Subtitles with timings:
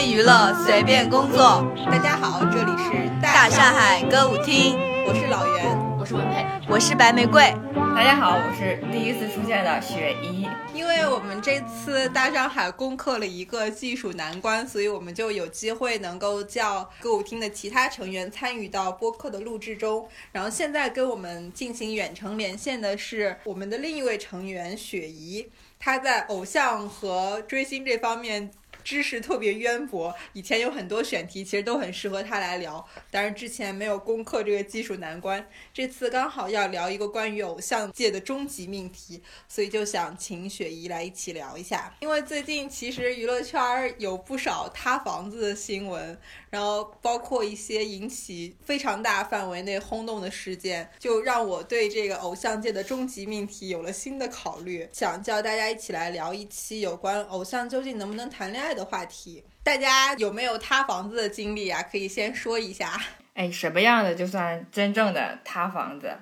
[0.00, 1.62] 身娱乐，随便工作。
[1.84, 7.54] 大家好，这里是大上海歌舞厅，我是老袁，我是文佩，我是白玫瑰。
[7.94, 10.48] 大家好，我是第一次出现的雪姨。
[10.72, 20.08] 因为我们这次大上海攻克了一个技术难关，所以我们就有机会能够叫歌舞厅的其他成员参与到播客的录制中。
[20.32, 25.46] 然后现在跟我们进行远程连线的是我们的另一位成员雪姨，
[25.78, 28.50] 她在偶像和追星这方面。
[28.84, 35.46] 知识特别渊博，以前有很多选题其实都很适合他来聊，但是之前没有攻克这个技术难关。
[35.72, 41.94] 这次刚好要聊一个关于偶像界的终极命题，所以就想请雪姨来一起聊一下。
[42.00, 46.18] 因为最近其实娱乐圈有不少塌房子的新闻，
[46.48, 58.69] 然后包括一些引起非常大范围内轰动的事件，就让我对这个偶像界的终极命题有了新的考虑，想叫大家一起来聊一期有关偶像究竟能不能谈恋爱。
[58.74, 61.82] 的话题，大家有没有塌房子的经历啊？
[61.82, 63.00] 可以先说一下。
[63.34, 66.12] 哎，什么样的就算真正的塌房子？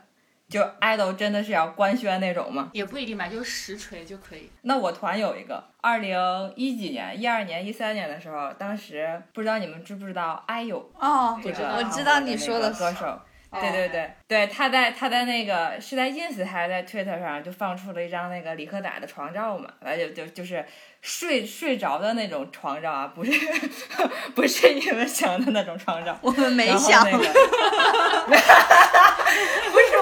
[0.48, 2.70] 就爱豆真的是要官宣那种吗？
[2.72, 4.50] 也不一定吧，就实锤就可以。
[4.62, 6.16] 那我团有一个，二零
[6.56, 13.20] 一几年、一二年、一三年的时候，当时不知道你们知不知道哎呦哦，我知道我知道你说的歌手。
[13.50, 20.62] 对对对对，他在他在那个是在 ins 还是在 twitter 上就放出了一张那个李克仔的床照嘛，完就就就是
[21.00, 23.32] 睡睡着的那种床照啊，不是
[24.36, 27.30] 不是你们想的那种床照，我们没想，不是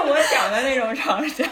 [0.07, 1.45] 我想的那种床照。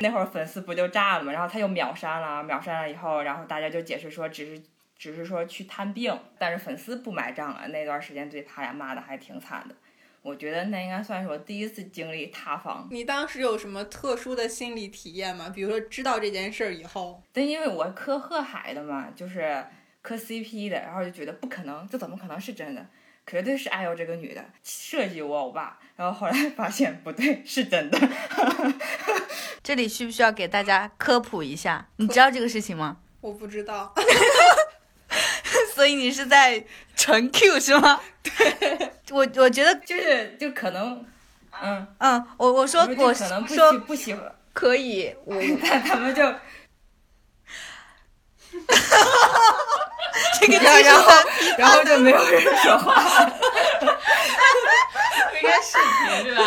[0.00, 4.62] 那会儿粉丝不就炸了嘛，然后他又秒删了，秒删了以后，然后大家就解释说只是
[4.98, 9.74] 只是说去探病，但是粉丝不买账啊，那段时间对他俩骂的还挺惨的。
[10.22, 12.86] 我觉得那应该算是我第一次经历塌房。
[12.90, 15.48] 你当时有什么特殊的心理体验吗？
[15.48, 17.22] 比如说知道这件事儿以后？
[17.32, 19.64] 对，因为我磕贺海的嘛，就是
[20.02, 22.86] 磕 CP 的，然后就觉得不可能，这怎么可能是真的？
[23.26, 25.78] 绝对是爱有这个女的设计我欧巴。
[25.94, 27.98] 然后后来 发现不对，是真的。
[29.62, 31.88] 这里需不需要给大家科普一下？
[31.96, 32.98] 你知道这个事情吗？
[33.20, 33.94] 我不知道。
[35.74, 36.62] 所以你是在
[36.96, 38.00] 纯 Q 是吗？
[38.22, 41.04] 对，我我觉得就是就可能，
[41.62, 44.22] 嗯嗯，我我说我可能不说不喜欢，
[44.52, 46.22] 可以， 我他他们就，
[50.40, 51.12] 这个 然后
[51.56, 53.30] 然后就没有人说话，
[55.40, 56.42] 应该视频对吧？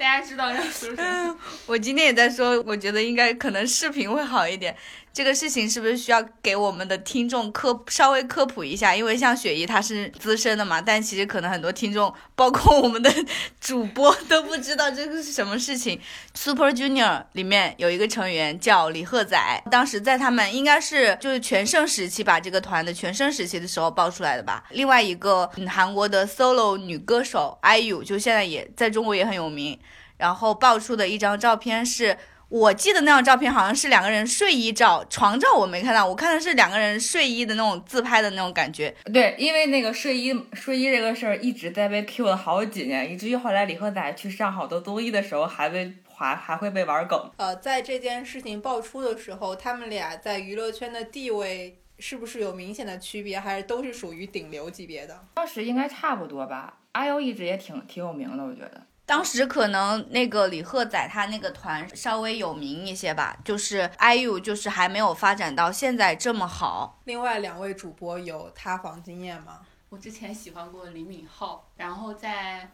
[0.00, 1.36] 大家知道要说什么？
[1.66, 4.76] 我今天也在说，我觉得应该可能视频会好一点。
[5.16, 8.94] 这个事情是不是需要给我们的听众科稍微科普一下？
[8.94, 13.10] 因为像雪姨她是资深的嘛，但其实可能很多听众，包括我们的
[13.58, 15.98] 主播都不知道这个是什么事情。
[16.34, 24.64] Super Junior 里面有一个成员叫李赫宰，当时在他们应该是就是全盛时期把这个团的全盛时期的时候爆出来的吧。
[24.72, 29.80] 另外一个韩国的 solo 女歌手 IU 就现在也在中国也很有名，
[30.18, 32.18] 然后爆出的一张照片是。
[32.48, 38.94] 我记得那张照片好像是两个人睡衣照，床照我没看到，我看的是两个人睡衣的那种自拍的那种感觉。
[39.12, 47.30] 对，因为那个睡衣睡衣这个事儿一直在被 Q 了好几年，以至于后来李赫宰去上好多综艺的时候，还被还还会被玩梗。
[47.36, 55.20] 呃，在这件事情爆出的时候，他们俩在娱乐圈的地位是不是有明显的区别，还是都是属于顶流级别的？
[55.34, 56.78] 当时应该差不多吧。
[56.92, 58.85] 阿优一直也挺挺有名的，我觉得。
[59.06, 67.00] 当时可能那个李赫宰他那个团稍微有名一些吧，就是 IU 就是还没有发展到现在这么好。
[67.04, 69.60] 另外两位主播有塌房经验吗？
[69.88, 72.68] 我之前喜欢过李敏镐，然后在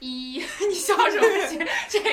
[0.00, 1.24] 一 你笑什么？
[1.88, 2.10] 这个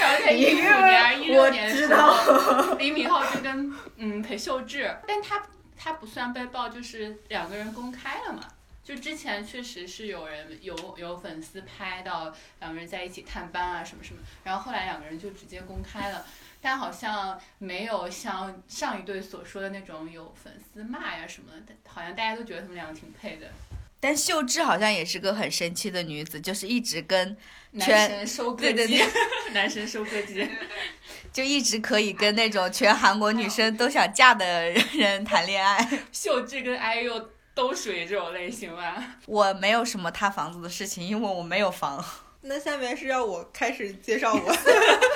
[0.00, 5.42] 然后在一五年、一六年的时候， 李敏镐就跟嗯裴秀智，但他
[5.76, 8.40] 他不算被爆，就是两个人公开了嘛。
[8.86, 16.24] 就之前确实是有人有有粉丝拍到两个人在一起探班啊什么什么，然后后来两个人就直接公开了，
[16.62, 23.50] 但好像没有像上一对所说的那种有粉丝骂呀什么的，好像大家都觉得他们两个挺配的。
[23.98, 27.36] 但秀智好像也是个很神奇的女子，就是一直跟
[27.72, 29.02] 男神收割机，
[29.52, 30.48] 男神收割机，
[31.32, 35.84] 就一直可以跟那种全韩国女生都想嫁的人谈恋爱。
[36.12, 37.30] 秀智跟 IU。
[37.56, 39.02] 都属于这种类型吧。
[39.24, 42.04] 我没有什么塌房子的事情，因为我没有房。
[42.42, 44.56] 那下面是要我开始介绍我，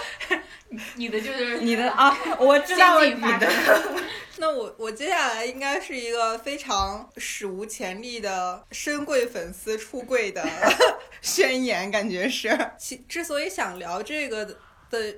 [0.97, 3.47] 你的就是 你的啊，我知道你的。
[4.39, 10.43] 那我我接下来应该是一个非常史无前例的深柜粉丝出柜的
[11.21, 12.59] 宣言，感觉是。
[12.79, 14.57] 其之所以想聊这个
[14.89, 15.17] 的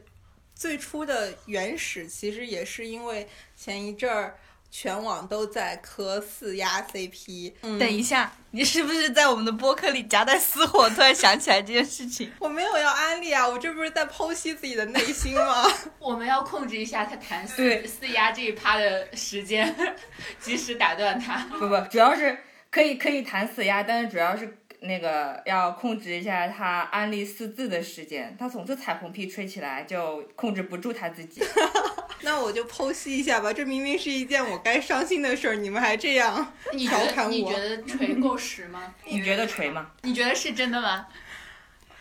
[0.57, 4.37] 最初的原始，其实也是因为前一阵儿。
[4.75, 7.53] 全网都在磕四丫 CP。
[7.63, 10.89] 嗯等一下，你是不是在我们的播客里夹带私货？
[10.89, 12.33] 突然想起来这件事情。
[12.41, 15.65] 我没有要安利啊，我这不是在剖析自己的内心吗？
[16.01, 19.77] 我们要控制一下他谈四对四丫这一趴的时间，
[20.41, 21.37] 及时打断他。
[21.59, 22.39] 不不，主要是
[22.71, 24.47] 可以可以谈四丫，但是主要是
[24.83, 31.43] 那个要控制一下他安利四字的时间，他总是彩虹屁吹起来就控制不住他自己。
[32.25, 37.31] 那我就剖析一下吧，这明明是一件我该伤心的事儿，你们还这样调侃我。
[37.31, 38.95] 你觉得锤够实吗？
[39.09, 39.91] 你觉得锤吗？
[40.03, 41.07] 你觉得是真的吗？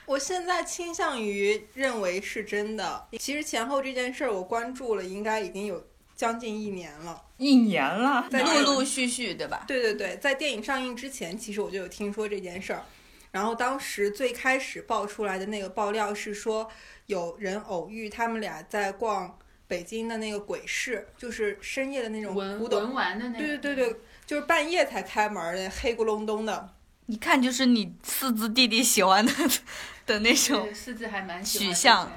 [0.06, 3.08] 我现在倾向于认为是真的。
[3.18, 5.82] 其实前后这件事儿我关注了，应该已经有
[6.22, 7.20] 将近一年了。
[7.38, 9.64] 一年了，在陆陆续续，对吧？
[9.68, 12.84] 对对对，在电影上映之前，其实我就有听说这件事儿。
[13.32, 16.70] 然后当时最开始爆出来的那个爆料是说，
[17.08, 19.36] 有人偶遇他们俩在逛
[19.68, 22.82] 北京的那个鬼市，就是深夜的那种文古董。
[22.82, 23.58] 文玩的那对个。
[23.58, 26.70] 对对对，就是半夜才开门儿的，黑咕隆咚的。
[27.08, 29.34] 一看就是你四字弟弟喜欢的
[30.06, 32.12] 的那种，四字还蛮喜欢这取向些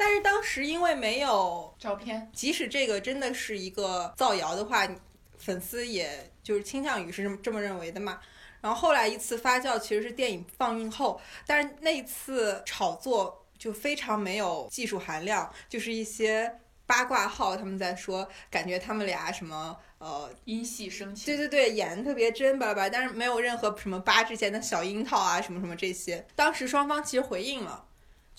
[0.00, 2.30] 但是当时因为没有照片。
[2.32, 4.88] 即使这个真的是一个造谣的话，
[5.36, 8.18] 粉丝也就是倾向于是这么这么认为的嘛。
[8.62, 16.50] 然后后来一次发酵，其实是电影放映后，但是那一次炒作就非常没有技术含量，就是一些
[16.86, 21.26] 八卦号他们在说，感觉他们俩什么呃，因戏生情。
[21.26, 26.26] 对对对，演的特别真巴拉巴拉，但是没有任何什么八之前的小樱桃啊什么什么这些。
[26.34, 27.84] 当时双方其实回应了，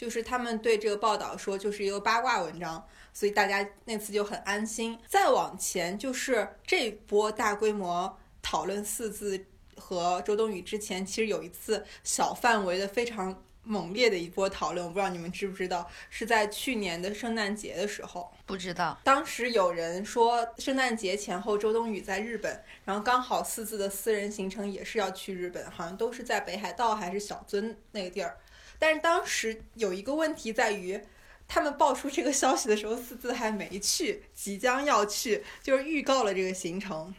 [0.01, 2.83] 就是他们对这个报道说就是一个八卦文章，
[3.13, 4.97] 所以大家那次就很安心。
[5.07, 9.45] 再往前就是这波大规模讨论四字
[9.75, 18.33] 和周冬雨之前，其实有一次小范围的非常猛烈的一波讨论，我不知道你们知不知道，是在去年的圣诞节的时候。
[18.47, 18.99] 不知道。
[19.03, 28.35] 当时有人说，圣诞节前后周冬雨在日本，然后刚好四字的私人行程也是要去日本，好像都是在北海道还是小樽那个地儿。
[28.81, 30.99] 但是当时有一个问题在于，
[31.47, 37.13] 他们爆出这个消息的时候，四字还没去，即将要去，就是预告了这个行程。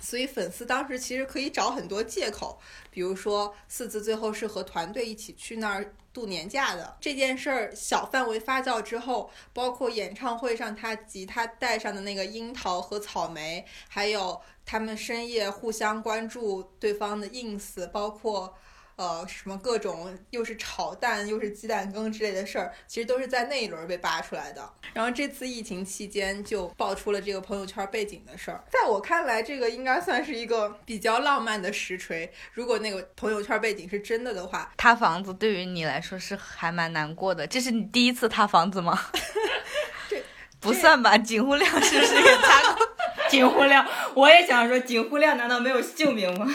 [0.00, 2.58] 所以粉丝当时其实可以找很多借口，
[2.90, 18.52] 比如说四字最后是和团队一起去那儿度年假的这件事儿，小范围发酵之后，包括演唱会上他吉他带上的那个樱桃和草莓，还有他们深夜互相关注对方的 ins，包括
[19.02, 24.72] 呃什么各种又是炒蛋又是鸡蛋羹之类的事儿，其实都是在那一轮被扒出来的。
[24.92, 32.30] 然后这次疫情期间就爆出了这个朋友圈背景的事儿，在我看来，这个应该算是一个比较浪漫的实锤。
[32.52, 38.98] 如果那个朋友圈背景是真的的话，塌房子对于你来说是还蛮难过的，这是你第一次塌房子吗？
[40.08, 40.22] 这
[40.60, 42.88] 不算吧，景户亮是不是也塌过？
[43.28, 43.84] 景户亮，
[44.14, 46.46] 我也想说，景户亮难道没有姓名吗？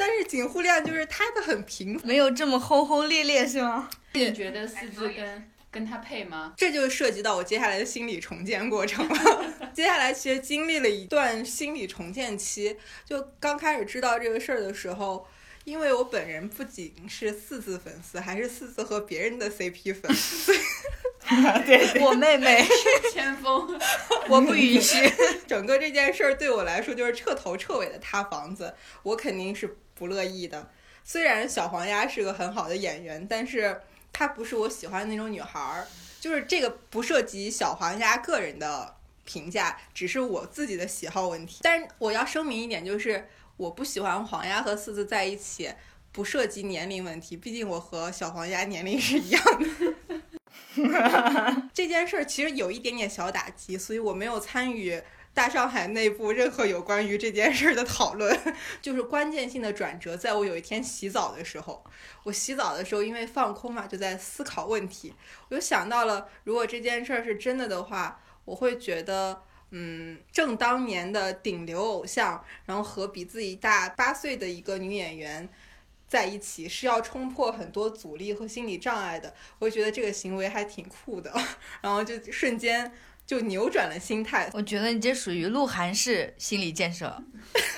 [0.00, 2.00] 但是井户亮就是塌的很平。
[2.02, 3.90] 没有这么轰轰烈烈是吗？
[4.14, 6.54] 你觉得四字跟跟他配吗？
[6.56, 9.44] 这就涉及到我接下来的心理重建过程了。
[9.74, 15.28] 接下来其实经历了一段心理重建期，就刚开始知道这个事儿的时候，
[15.64, 20.58] 因为我本人不仅是四字粉丝，还是四字和别人的 CP 粉， 所以
[21.64, 22.66] 对对，我妹妹，
[23.12, 23.78] 先锋，
[24.28, 24.96] 我不允许。
[25.46, 30.70] 整个这件事儿对我来说就是彻头彻尾的塌房子，我肯定是不乐意的。
[31.04, 35.86] 虽然小黄鸭是个很好的演员，但是她不是我喜欢的那种女孩儿。
[36.18, 41.58] 就是这个不涉及小黄鸭个人的评价，只是我自己的喜好问题。
[41.62, 43.28] 但是我要声明一点，就是
[43.58, 45.70] 我不喜欢黄鸭和四字在一起，
[46.12, 49.68] 不涉及年龄问题，毕竟我和小黄鸭年龄是一样的。
[51.74, 55.02] 这件事儿其实有一点点小打击，所以我没有参与
[55.40, 58.38] 大上海内部任何有关于这件事儿的讨论。
[58.82, 61.82] 就是关键性的转折，在我有一天洗澡的时候，
[62.24, 65.14] 我洗澡的时候因为放空嘛，就在思考问题，
[65.48, 69.42] 我就想到了，如果这件事儿是真的的话，我会觉得。
[69.72, 75.48] 嗯，正当年的顶流偶像，然后和比自己大八岁的一个女演员
[76.08, 79.32] 在一起，是要冲破很多阻力和心理障碍的。
[79.60, 81.32] 我觉得这个行为还挺酷的，
[81.80, 82.92] 然后就瞬间
[83.30, 84.50] 就扭转了心态。
[84.52, 87.22] 我觉得你这属于鹿晗式心理建设，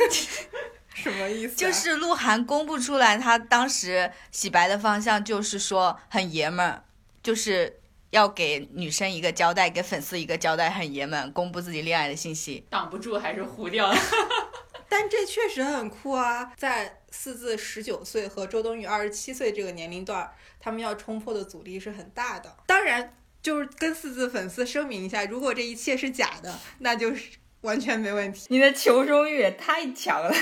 [0.94, 1.56] 什么意思、啊？
[1.58, 6.82] 就是鹿晗公布出来，他当时洗白的方向就是说很爷们儿，
[7.22, 7.80] 就是
[8.12, 12.64] 要给女生一个交代，给粉丝一个交代，很爷们，公布自己恋爱的信息。
[12.70, 13.94] 挡不住还是糊掉了。
[14.88, 16.50] 但这确实很酷啊！
[16.56, 22.56] 在四字十九岁和周冬雨二十七岁这个年龄段，他们要冲破的阻力是很大的。
[22.66, 27.24] 当然，就是跟四字粉丝声明一下，如果这一切是假的，那就是
[27.62, 28.46] 完全没问题。
[28.50, 30.32] 你的求生欲也太强了。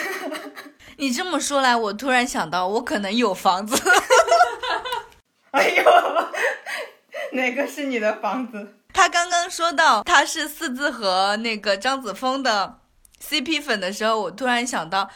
[0.99, 3.75] 你这么说来，我突然想到，我可能有房子。
[5.53, 5.83] 哎呦，
[7.33, 8.75] 哪个是你的房子？
[8.93, 12.81] 他刚刚说到他是四字和那个张子枫的
[13.23, 15.09] CP 粉的时候，我突然想到，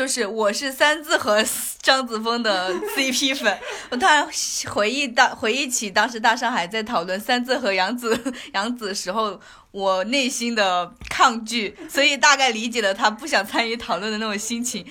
[0.00, 1.44] 就是我是三字和
[1.82, 3.58] 张子枫的 CP 粉。
[3.90, 4.26] 我突然
[4.70, 8.18] 回忆到回忆起当时大上海在讨论三字和杨紫
[8.54, 9.38] 杨紫时候，
[9.72, 14.86] 我内心的抗拒，所以大概理解了他不想参与讨论的那种心情。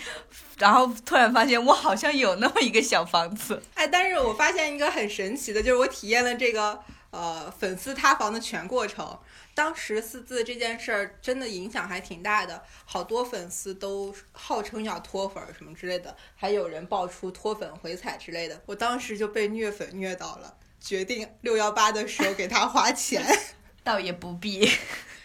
[0.60, 6.80] 然后突然发现我好像有那么一个小房子，哎，但是我发现一个很神奇的，就是我体验了这个
[7.12, 9.20] 呃粉丝塌房的全过程。
[9.54, 18.62] 当时四字这件事儿真的影响还挺大的，好多粉丝都号称要脱粉什么之类的，还有人爆出脱粉回踩之类的。
[18.66, 23.26] 我当时就被虐粉虐到了，决定六幺八的时候给他花钱。
[23.84, 24.70] 倒也不必。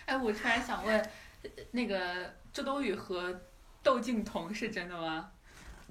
[0.06, 1.10] 哎，我突然想问，
[1.70, 3.40] 那个周冬雨和。
[3.84, 5.28] 窦靖童是真的吗？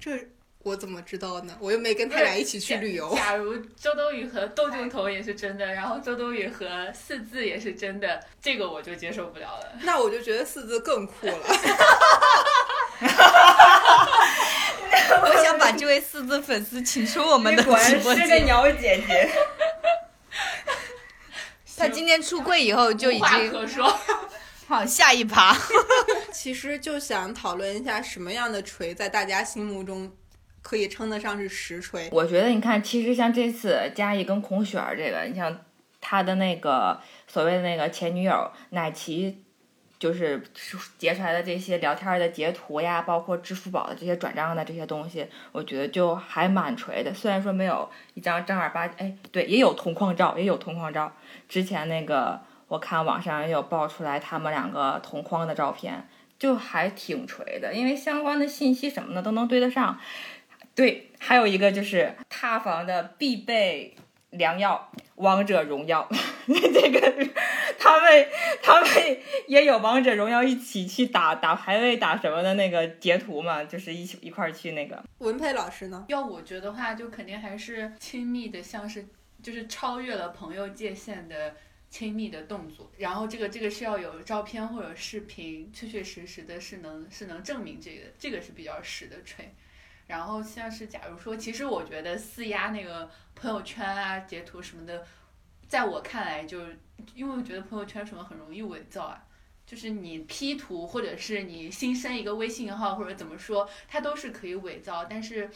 [0.00, 0.18] 这
[0.64, 1.54] 我怎么知道呢？
[1.60, 3.14] 我又没跟他俩一起去旅游。
[3.14, 9.72] 假如 周冬雨和窦靖童也是真的，然后周冬雨和四字也是真的，这个我就接受不了了。
[9.82, 11.38] 那我就觉得四字更酷了。
[15.22, 18.26] 我想把这位四字粉丝请出我们的直播间。
[18.26, 19.30] 是个鸟姐姐。
[21.76, 23.50] 他今天出柜以后就已经。
[23.50, 23.94] 可说。
[24.66, 25.54] 好，下一趴。
[26.32, 30.10] 其实就想讨论一下，什么样的锤在大家心目中
[30.64, 32.08] 可以称得上是实锤？
[32.10, 35.56] 我觉得，你看，其实像这次嘉义跟孔雪儿这个，你像
[36.00, 39.44] 他的那个所谓的那个前女友奶琪，
[39.98, 40.42] 就是
[40.98, 47.12] 截出来的这些聊天的截图呀，包括支付宝的这些转账的这些东西，我觉得就还蛮锤的。
[47.14, 51.12] 虽然说没有一张正儿八经，哎，对，也有同框照，也有同框照。
[51.48, 52.40] 之前那个。
[52.66, 60.00] 我看网上也有爆出来他们两个同框的照片，就还挺锤的，因为相关的信息什么的都能对得上。
[60.74, 63.94] 对，还有一个就是塌房的必备
[64.30, 66.08] 良药《王者荣耀》，
[66.48, 67.00] 这个
[67.78, 68.28] 他们
[68.62, 68.90] 他们
[69.46, 75.02] 也有《王者荣耀》一起去打打排位打什么的那个截图嘛，就是一起一块去那个。
[75.18, 76.04] 文佩老师呢？
[76.08, 79.06] 要我觉得话，就肯定还是亲密的，像是
[79.42, 81.54] 就是超越了朋友界限的。
[81.90, 89.48] 亲密的动作，然后这个这个是要有照片或者视频，确确实实的是能是能证明这个，这个是比较实的锤。
[90.06, 95.06] 然后像是假如说，其实我觉得四压那个朋友圈啊、截图什么的，
[95.68, 96.60] 在我看来，就
[97.14, 99.24] 因为我觉得朋友圈什么很容易伪造啊，
[99.66, 105.50] 就是你 P 图或者是你新生一个微信号或者怎么说，它都是可以伪造，但是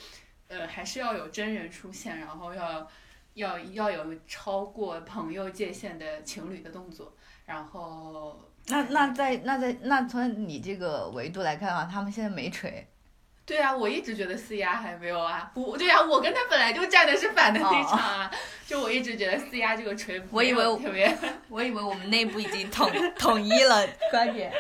[0.49, 2.89] 呃还是要有真人出现，然后要。
[3.35, 7.15] 要要有超过朋友界限的情侣的动作，
[7.47, 8.37] 然后
[8.67, 12.85] 那那在那在那从你这个维度来看啊，他们现在没锤。
[13.49, 15.51] 对啊，我一直觉得四丫还没有啊。
[15.55, 18.31] 不对啊，我跟他本来就站的是反的立场啊。
[18.67, 21.17] 就我一直觉得四丫这个锤，我以为特别，
[21.49, 24.53] 我以为我们内部已经统统一了 观点。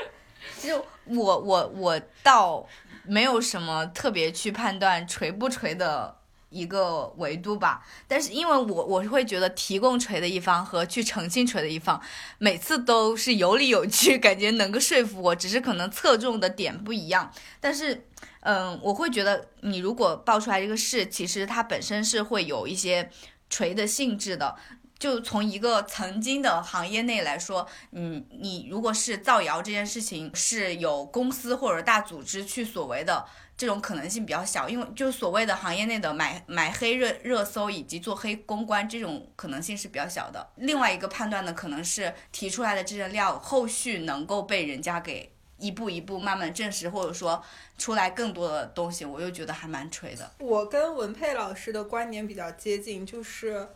[0.56, 2.66] 其实我我我倒
[3.04, 6.16] 没有什么特别去判断锤不锤的。
[6.50, 12.00] 一个维度吧，但是因为我我是会觉得提供锤的一方和去澄清锤的一方，
[12.38, 17.30] 每次都是有理有据，感觉能够说服我，只是可能侧重的点不一样。
[17.60, 18.06] 但是，
[18.40, 23.10] 嗯，我会觉得你如果爆出来这个事，其实它本身是会有一些
[23.50, 24.56] 锤的性质的。
[24.98, 33.24] 就从一个曾经的行业内来说，嗯，你如果是造谣这件事情，是有公司或者大组织去所为的。
[33.56, 40.48] 这种可能性比较小，因为就所谓的行业内的买买黑热热搜以及做黑公关，这种可能性是比较小的。
[40.58, 47.42] 另外一个判断呢，可能是提出来的这些料，后续能够被人家给一步一步慢慢证实，或者说
[47.76, 50.30] 出来更多的东西，我又觉得还蛮吹的。
[50.38, 53.68] 我跟文佩老师的观点比较接近，就是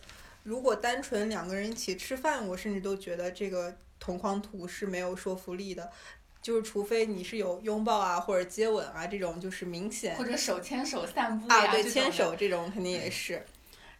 [0.43, 5.91] 如果单纯两个人一起吃饭，我甚至都觉得这个同框图是没有说服力的。
[6.41, 13.47] 就是除非你是有拥抱啊或者接吻啊这种，就是明显或者手牵手散步啊，对，牵手这种肯定也是。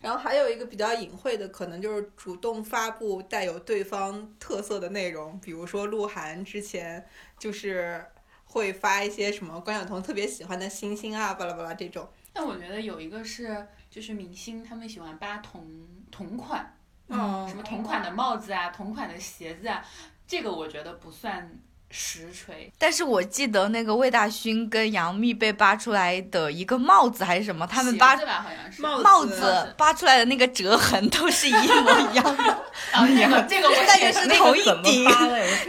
[0.01, 7.07] 然后还有一个比较隐晦的，可能就是主动发布带有对方特色的内容，比如说鹿晗之前
[7.43, 8.01] 就是
[8.45, 12.09] 会发一些什么关晓彤特别喜欢的星星啊，巴拉巴拉这种。
[12.33, 15.67] 但我觉得有一个是，就是明星他们喜欢扒同
[16.09, 16.73] 同款，
[17.09, 19.85] 嗯，什么同款的帽子啊，同款的鞋子啊，
[20.25, 21.51] 这个我觉得不算。
[21.93, 22.73] 实锤。
[22.79, 28.81] 但是我记得那个魏大勋跟杨幂被扒出来的一个帽子还是什么，他们扒出来好像是。
[28.83, 29.03] 帽子。
[29.05, 29.37] 帽子。
[29.37, 29.75] 子。
[29.79, 32.45] 扒出来的那个折痕都是一模一样的。
[32.93, 35.05] 啊，这个这个我 但是是那同一个怎么顶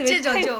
[0.06, 0.56] 这种就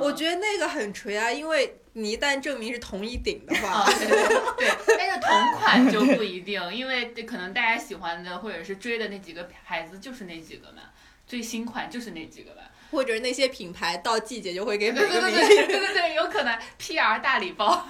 [0.00, 10.82] 我觉得那个很锤啊，因为你一旦证明是同一顶的啊，话，对对对对，但是同款就不一定，因为可能大家喜欢的或者是追的那几个牌子就是那几个嘛，
[11.26, 12.62] 最新款就是那几个吧。
[12.90, 15.56] 或者那些品牌到季节就会给每对对对个明星。
[15.56, 17.88] 对对对对，有可能 PR 大礼包。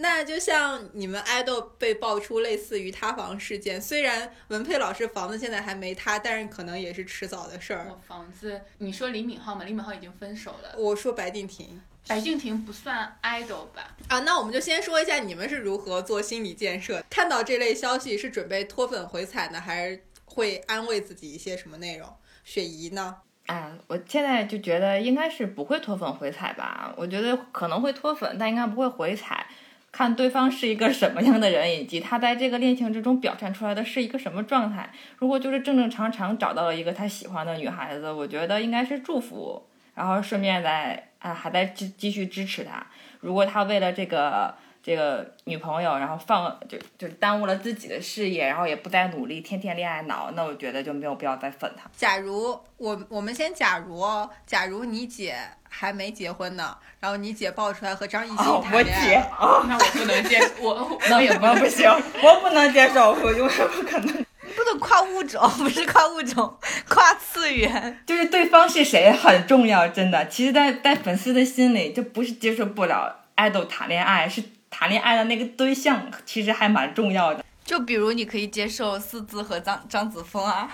[0.00, 7.88] 那就像你们爱豆被爆出类似于塌房事件，虽然文佩老师房子现在还没塌，但是可能也是迟早的事儿。
[7.90, 9.64] 我房子，你说李敏镐吗？
[9.64, 13.96] 李敏镐已经分手了，我说白敬亭白敬亭不算 idol 吧？
[14.06, 17.04] 啊，那我们就先说一下你们是如何做心理建设。
[17.10, 22.08] 看到这类消息是准备脱粉回踩呢，还是会安慰自己一些什么内容？
[22.44, 23.16] 雪姨呢？
[23.48, 26.92] 哎，我现在就觉得应该是不会脱粉回踩吧。
[26.96, 29.46] 我觉得可能会脱粉，但应该不会回踩。
[29.90, 34.90] 看对方是一个什么样的人，以及他在这个恋情之中表现出来的是一个什么状态。
[35.16, 42.86] 如果就是正正常常找到了一个他喜欢的女孩子，我觉得应该是祝福，然后顺便再啊还在继继续支持他。
[43.20, 51.90] 如果他为了这个这个女朋友，然后放就就耽误了自己的事业，然后也不再努力，天天恋爱脑，那我觉得就没有必要再粉他。
[51.96, 55.36] 假如我我们先假如哦，假如你姐
[55.68, 61.90] 还没结婚呢，然后你姐爆出来和张艺兴哦，谈我姐恋爱，哦，那我不能接受，我 那也不不行，
[62.22, 64.24] 我不能接受，我永远不可能。
[64.56, 66.58] 不能跨物种，不是跨物种，
[66.88, 68.02] 跨次元。
[68.06, 70.26] 就是对方是谁很重要，真的。
[70.26, 77.44] 其实在，在粉丝的心里，就不是接受不了爱豆谈恋爱，是谈恋爱的那个对象，其实还蛮重要的。
[77.64, 80.70] 就比如你可以接受四字和张张子枫啊，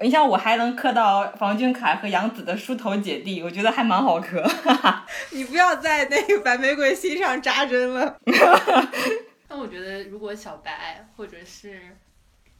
[0.00, 4.48] 你像我还能磕到房俊凯和杨紫的梳头姐弟，我觉得还蛮好磕。
[5.32, 8.16] 你不要在那个白玫瑰心上扎针了。
[9.48, 11.96] 那我觉得如果小白或者是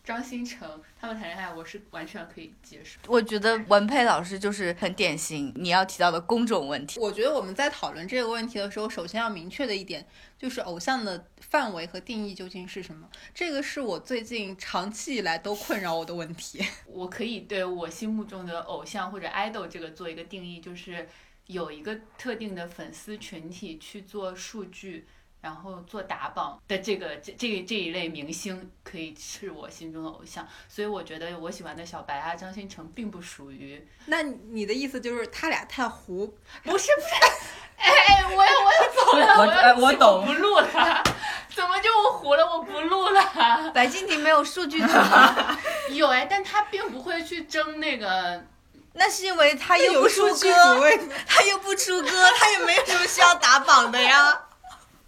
[0.03, 2.99] 张新成他们谈恋爱，我是完全可以接受。
[3.07, 6.99] 我觉得文佩老师就是很典型你要提到的工种问题。
[6.99, 10.07] 我觉得我们在讨论这个问题的时候，首先要明确的一点
[10.39, 13.09] 就是偶像的范围和定义究竟是什么。
[13.35, 16.65] 这个是我最近长期以来都困扰我的问题。
[16.87, 21.09] 我可以对我心目中的偶像或者 idol 这个做一个定义，就是
[21.47, 25.07] 有一个特定的粉丝群体去做数据，
[25.41, 30.47] 然后做打榜的这个这这这一类明星，可以是我心中的偶像。
[30.69, 36.27] 所以我觉得我喜欢的小白啊、张新成并不属于，那你的意思就是他俩太糊？
[36.63, 37.09] 不是不是，
[37.77, 41.03] 哎，我要我要走了，我我懂不录了，
[41.55, 42.45] 怎么就我糊了？
[42.45, 43.71] 我不录了。
[43.73, 45.59] 白敬亭没有数据组吗？
[45.91, 48.45] 有哎，但他并不会去争那个。
[48.93, 50.91] 那是因为他又有不出数据歌？
[51.27, 54.49] 他又不出歌，他也没有什么需要打榜的呀。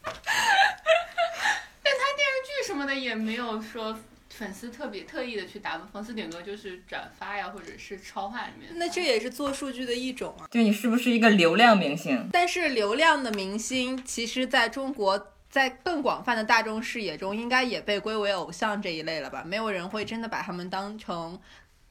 [1.82, 8.70] 但他电视剧什么的也没有说粉丝特别特意的去打榜，粉丝顶多就是转发呀，或者是超话里面。
[8.74, 10.46] 那这也是做数据的一种啊。
[10.50, 12.28] 就你是不是一个流量明星？
[12.32, 19.44] 但是流量的明星，其实在中国，在更广泛的大众视野中，应该也被归为偶像这一类了吧？
[19.46, 21.38] 没有人会真的把他们当成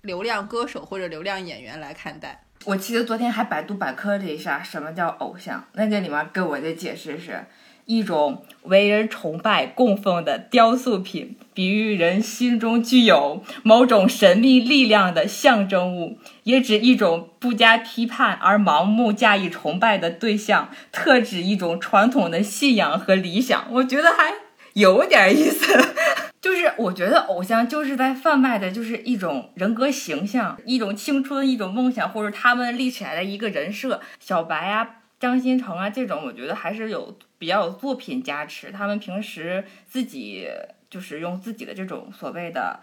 [0.02, 2.44] 流量歌手或者流量演员来看待。
[2.66, 7.46] 我其实昨天还百度百科了一下什么叫偶像，那这里面给我的解释是
[7.86, 23.66] 一种为人崇拜供奉的雕塑品，比喻人心中具有某种神秘力量的象征物，也指一种不加批判而盲目加以崇拜的对象，特指一种传统的信仰和理想。
[23.72, 24.34] 我觉得还
[24.74, 25.78] 有点意思。
[26.42, 34.02] 就是我觉得偶像就是在贩卖的，就是一种人格形象，一种青春，一种梦想，或者他们立起来的一个人设。
[34.20, 34.88] 小白啊、
[35.20, 38.72] 张新成啊这种，我觉得还是有比较有作品加持。
[38.72, 40.48] 他们平时自己
[40.92, 42.80] 就是用自己的这种所谓的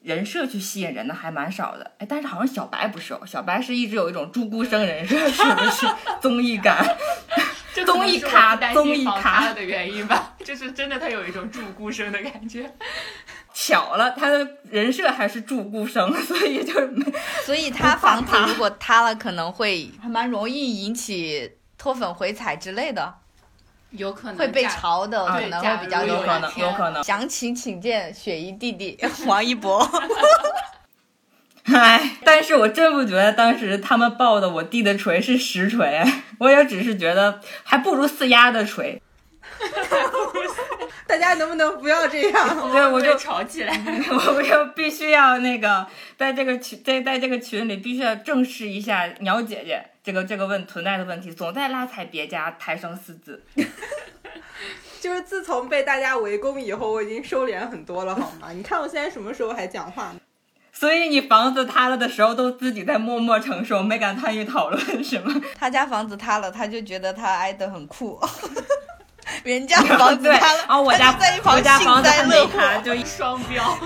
[0.00, 1.92] 人设去吸引人的还蛮少的。
[1.98, 5.86] 哎，但是好像小白不是哦，小白是一直有一种朱孤生人设，是不是
[6.22, 6.82] 综艺感？
[7.84, 12.72] 综艺咖综艺咖的原因吧，就是真的他有一种祝孤生的感觉。
[13.52, 17.04] 巧了，他的人设还是祝孤生，所以就是没
[17.44, 23.14] 所以他房子如果塌了，可能会还蛮容易引起脱粉回踩之类的，
[23.90, 27.02] 有可能会被假嘲的，啊可能会比较有可能，有可能。
[27.02, 29.88] 详情请见雪姨弟弟 王一博。
[31.64, 36.02] 唉，但是我真不觉得当时他们抱的我弟的锤是实锤，
[36.38, 39.00] 我也只是觉得还不如四丫的锤。
[41.06, 42.48] 大家能不能不要这样？
[42.72, 43.76] 对，我就被吵起来。
[44.08, 53.42] 我就必须要那个在这个群在在这个群里必须要正视一下鸟姐姐，这个这个问存在的问题，总在拉踩别家，抬升四子。
[55.00, 58.50] 就是自从被大家围攻以后，我已经收敛很多了，好吗？
[58.52, 60.20] 你看我现在什么时候还讲话呢？
[60.72, 65.34] 所以你房子塌了的时候，都自己在默默承受，没敢参与讨论，是吗？
[65.58, 68.20] 他家房子塌了，他就觉得他挨得很酷。
[69.44, 72.52] 人家房子塌了，哦，我家在一旁我家房子还幸灾乐祸。
[72.58, 73.78] 没塌，就一双标。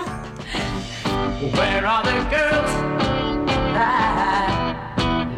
[1.53, 2.71] Where are the girls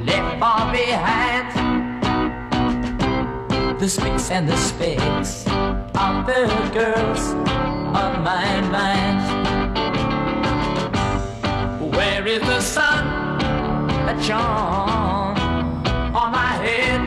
[0.07, 1.47] left far behind?
[3.79, 7.35] The specs and the specs of the girls
[7.95, 9.21] of my mind.
[11.95, 13.05] Where is the sun
[14.07, 15.37] that shone
[16.15, 17.01] on my head?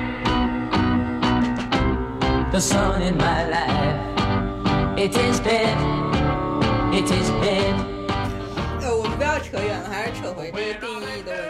[2.52, 4.00] The sun in my life,
[4.98, 5.78] it is dead,
[6.94, 7.76] it is dead.
[8.82, 11.49] 呃，我们不要扯远了，还是扯回这个定义的问题。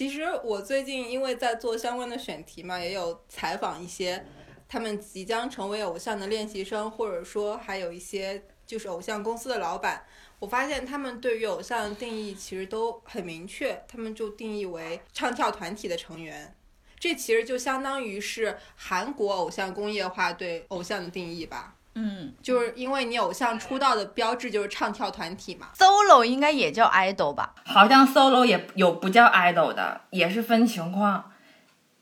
[0.00, 4.24] 其实我最近因为在做相关的选题嘛，也有采访一些
[4.66, 10.06] 他们即将成为偶像的练习生，或者说还有一些就是偶像公司的老板。
[10.38, 16.56] 我发现他们对于偶像的定义其实都很明确，他们就定义为唱跳团体的成员。
[16.98, 21.76] 这其实就相当于是韩国偶像工业化对偶像的定义吧。
[22.02, 27.54] 嗯就是因为你偶像出道的标志就是唱跳团体嘛，，solo 应该也叫 idol 吧？
[27.66, 31.30] 好像 solo 也有不叫 idol 的，也是分情况。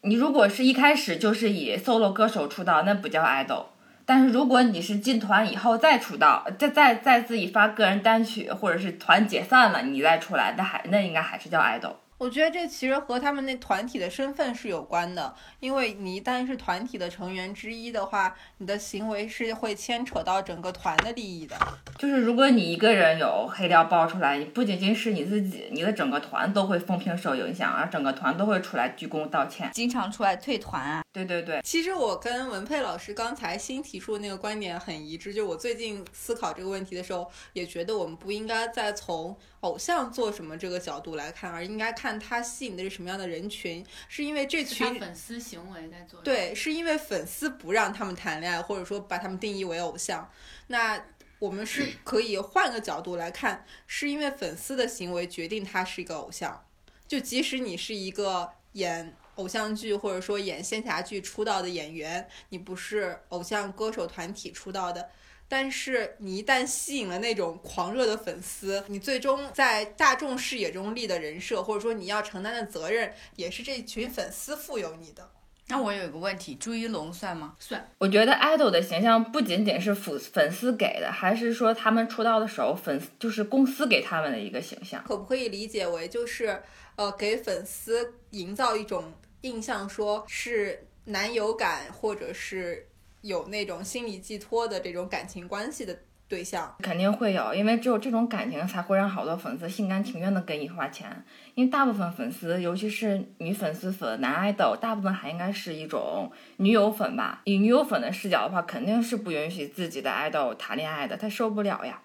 [0.03, 3.65] 你如果是一开始就是以 solo 歌手出道，那不叫 idol。
[4.07, 11.95] 但是如果你是进团以后再出道，再再再自己发个人单曲，或者是团解散了你再出来，那还那应该还是叫 idol。
[12.19, 21.57] 我觉得这其实和他们那团体的身份是有关的，因为你一旦是团体的成员之一的话，你的行为是会牵扯到整个团的利益的。
[21.99, 29.69] 就是如果你一个人有黑料爆出来，你不仅仅是你自己，你的整个团都会风评受影响，而整个团都会出来鞠躬道歉。
[29.75, 31.03] 经常出来退团啊。
[31.13, 50.31] 对对对，其实我跟文佩老师刚才新提出的那个观点很一致，就我最近思考这个问题的时候，也觉得我们不应该再从偶像做什么这个角度来看，而应该看他吸引的是什么样的人群，是因为这群粉丝行为在做。，对，是因为粉丝不让他们谈恋爱，或者说把他们定义为偶像。
[50.69, 51.03] 那
[51.39, 56.65] 我们是 可以换个角度来看，是因为粉丝的行为决定他是一个偶像。
[57.07, 65.09] 就即使你是一个演偶像剧或者说演仙侠剧出道的演员，你不是偶像歌手团体出道的。
[65.51, 75.31] 但是你一旦吸引了那种狂热的粉丝，你最终在大众视野中立的人设，或者说你要承担的责任，也是这群粉丝赋有你的。
[75.69, 77.55] 那我有一个问题，朱一龙算吗？
[77.59, 85.05] 算我觉得 idol 的形象不仅仅是粉粉丝给的，还是说他们出道的时候粉丝就是公司给他们的一个形象。
[85.07, 86.63] 可不可以理解为就是
[86.97, 92.89] 呃给粉丝营造一种印象，说是男友感或者是
[93.21, 96.77] 有那种心理寄托的这种感情关系的对象？
[96.83, 101.25] 肯定会有，因为只有这种感情才会让好多粉丝心甘情愿的给你花钱。
[101.55, 107.41] 因为大部分粉丝，尤其是女粉丝粉男 idol，大部分还应该是一种女友粉吧。
[107.45, 112.03] 以女友粉的视角的话，肯定是不允许自己的 idol 谈恋爱的，他受不了呀，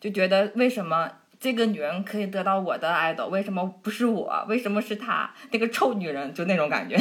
[0.00, 1.10] 就觉得为什么
[1.40, 4.46] 这个女人可以得到我的 idol，为什么不是我？
[4.48, 5.34] 为什么是她？
[5.50, 6.96] 那个臭女人，就那种感觉。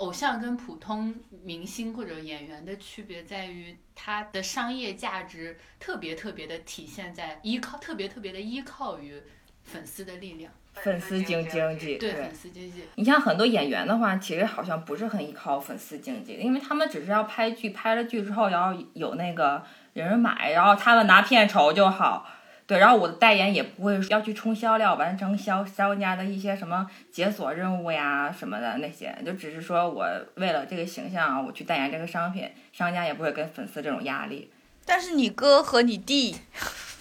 [0.00, 9.22] 偶像跟普通明星或者演员的区别在于，他的商业价值特别特别的体现在依靠，特别特别的依靠于
[9.62, 12.84] 粉丝的力量，粉丝经经济，对粉丝经济。
[12.94, 22.26] 你像很多演员的话，其实好像不是很依靠粉丝经济，因为他们只是要拍剧，拍了剧之后，然后有那个人买，然后他们拿片酬就好。
[22.70, 30.06] 对，然后我的代言也不会要去冲销量，完成销商家的一些什么解锁任务呀什么的那些，就只是说我
[30.36, 34.52] 为了这个形象啊，我去代言这个商品，商家也不会给粉丝这种压力，
[34.84, 36.36] 但是你哥和你弟，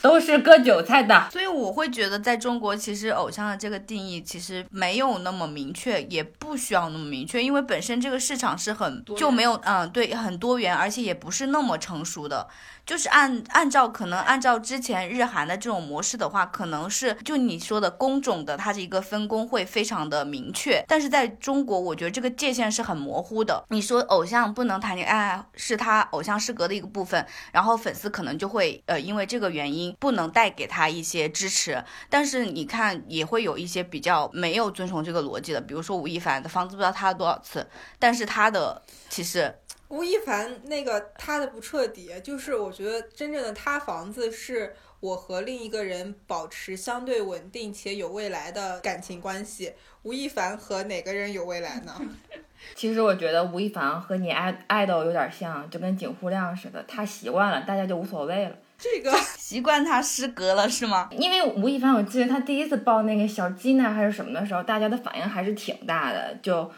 [0.01, 1.29] 都是割韭菜的。
[1.31, 12.47] 所以我会觉得在中国，其实偶像的这个定义其实没有那么明确，也不需要那么明确，因为本身这个市场是很多就没有嗯对很多元，而且也不是那么成熟的。
[12.89, 23.63] 就是按按照可能按照之前日韩的这种模式的话，可能是就你说的工种的它的一个分工会非常的明确，但是在中国，我觉得这个界限是很模糊的。
[23.69, 37.67] 你说偶像不能谈恋爱是他偶像失格的一个部分，然后粉丝可能就会呃因为这个原因不能带给他一些支持，但是你看也会有一些比较没有遵从这个逻辑的，比如说吴亦凡的房子不知道塌了多少次，
[37.99, 39.53] 但是他的其实
[39.89, 49.73] 吴亦凡那个塌的不彻底，就是我觉得真正的塌房子是我和另一个人保持相对稳定且有未来的感情关系。
[50.03, 51.93] 吴亦凡和哪个人有未来呢？
[52.75, 58.55] 其实我觉得吴亦凡和你爱爱豆有点像，就跟景户亮似的，他习惯了，大家就无所谓了。
[58.77, 61.09] 这个 习惯他失格了是吗？
[61.17, 66.69] 因为吴亦凡，我记得他第一次抱那个小鸡呢还是什么的时候，大家的反应还是挺大的，就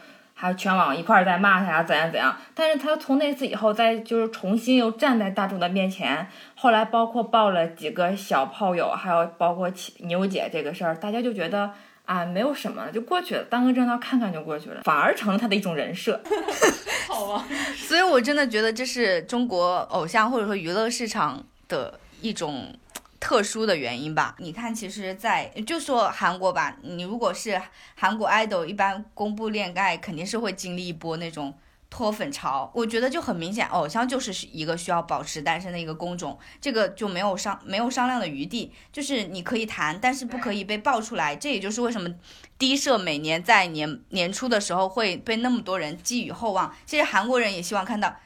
[0.42, 2.36] 还全网一块儿在骂他呀，怎样怎样。
[2.52, 6.26] 但是他从那次以后，再就是重新又站在大众的面前，
[6.56, 11.70] 后来包括爆了几个小炮友，还有包括牛姐这个事儿，大家就觉得。
[12.04, 16.20] 啊，没有什么，就过去了，当个热闹看看就过去了，反而成了他的一种人设。
[17.06, 22.74] 好啊，所以我真的觉得这是中国偶像或者说娱乐市场的一种
[23.22, 24.34] 特殊的原因吧。
[24.38, 27.62] 你看，其实在，就说韩国吧，你如果是
[27.94, 31.56] 韩国 idol，一般公布恋爱肯定是会经历一波那种
[31.88, 32.68] 脱粉潮。
[32.74, 38.72] 我觉得就很明显，偶像就是一个需要保持单身的一个工种，这个就没有商没有商量的余地。
[38.90, 41.36] 就是你可以谈，但是不可以被爆出来。
[41.36, 42.12] 这也就是为什么
[42.58, 46.74] 低社每年在年年初的时候会被那么多人寄予厚望。
[46.84, 48.16] 其实韩国人也希望看到。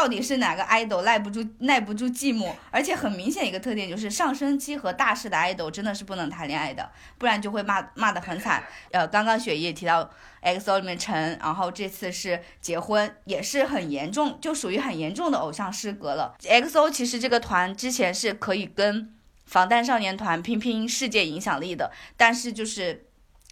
[0.00, 2.54] 到底是哪个 idol 耐不住耐不住寂寞？
[2.70, 8.64] 而且很明显一个特点就是上升期和大势的 idol 真的是不能谈恋爱的，不然就会骂骂得很惨。
[8.92, 10.10] 呃，刚刚雪姨也提到
[10.42, 16.34] XO 里面陈，然后这次是结婚，也是很严重，就属于很严重的偶像失格了。
[16.40, 23.04] XO 其实这个团之前是可以跟防弹少年团拼拼世界影响力的，但是就是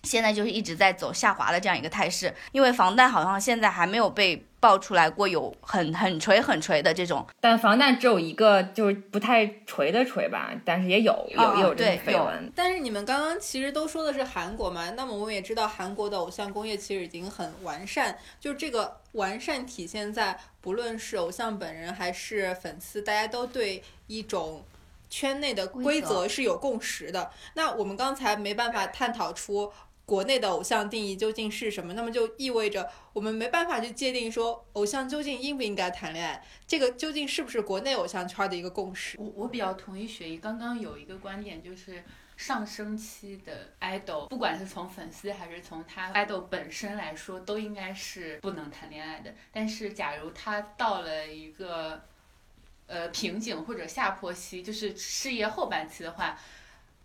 [0.02, 4.44] 现在就是一直在走下滑的这样一个态势，因为防弹好像现在还没有被。
[4.60, 12.52] 爆出来过有很很锤很锤的这种，但防弹只有一个，就是不太锤的锤吧，但是也有有有这个绯闻。
[12.56, 24.64] 但是你们刚刚其实都说的是韩国嘛，那么我们也知道韩国的偶像工业其实已经很完善，就这个完善体现在不论是偶像本人还是粉丝，大家都对一种
[25.08, 27.30] 圈内的规则是有共识的。
[27.54, 29.72] 那我们刚才没办法探讨出。
[30.08, 31.92] 国内的偶像定义究竟是什么？
[31.92, 39.18] 那么就意味着我们没办法去界定说偶像究竟应不应该谈恋爱，这个究竟是不是国内偶像圈的一个共识？
[39.20, 42.02] 我我比较同意雪姨刚刚有一个观点，就是
[42.38, 49.34] 上升期的 idol，不管是从粉丝还是从他 idol 本身来说，都应该是不能谈恋爱的。
[49.52, 52.00] 但是假如他到了一个
[52.86, 56.38] 呃瓶颈或者下坡期，就是事业后半期的话。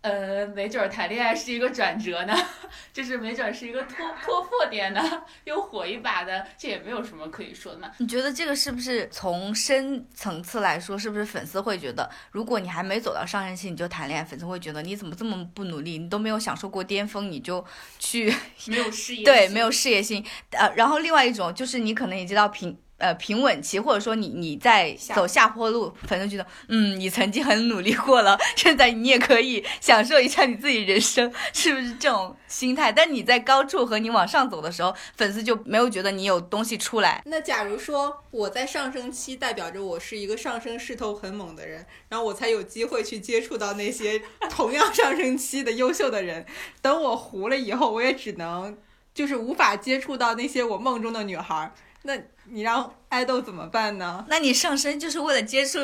[0.04, 2.34] 呃，没准儿谈恋爱是一个转折呢，
[2.92, 5.00] 就是没准儿是一个突突破点呢，
[5.44, 7.90] 又火一把的，这也没有什么可以说的嘛。
[7.96, 17.64] 你觉得这个是不是从深层次来说，是不是粉丝会觉得，如果你还没走到上升期你就谈恋爱，粉丝会觉得你怎么这么不努力，你都没有享受过巅峰，你就
[17.98, 18.30] 去
[18.66, 20.22] 没有事业对，没有事业心。
[20.50, 22.78] 呃，然后另外一种就是你可能已经到平。
[22.96, 32.92] 呃，平稳期，或者说你你在走下坡路，粉丝觉得，嗯，你曾经很努力过了，现在你也可以享受一下你自己人生， 是不是这种心态？
[32.92, 37.20] 但你在高处和你往上走的时候，粉丝就没有觉得你有东西出来。
[37.26, 46.46] 那假如说我在上升期，代表着我是一个上升势头很猛的人，然后我才有机会去接触到那些 同样上升期的优秀的人。
[46.80, 48.78] 等我糊了以后，我也只能
[49.12, 51.72] 就是无法接触到那些我梦中的女孩。
[52.06, 52.14] 那
[52.50, 54.24] 你让爱豆怎么办呢？
[54.28, 55.78] 那你上身就是为了接触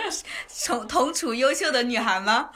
[0.66, 2.50] 同同处优秀的女孩吗？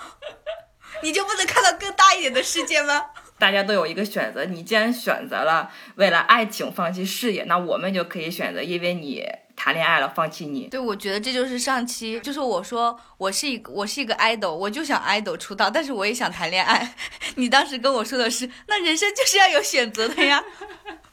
[1.02, 3.06] 你就不能看到更大一点的世界吗？
[3.38, 9.24] 大家都有一个选择，你既然选择了为了爱情放弃事业，那我们就可以选择，因为你
[9.56, 10.68] 谈恋爱了放弃你。
[10.68, 16.94] 对，我觉得这就是上期，就是我说我是一个我是一个 idol，我就想 idol 出道，但是我也想谈恋爱。
[17.36, 20.44] 你当时跟我说的是，那人生就是要有选择的呀。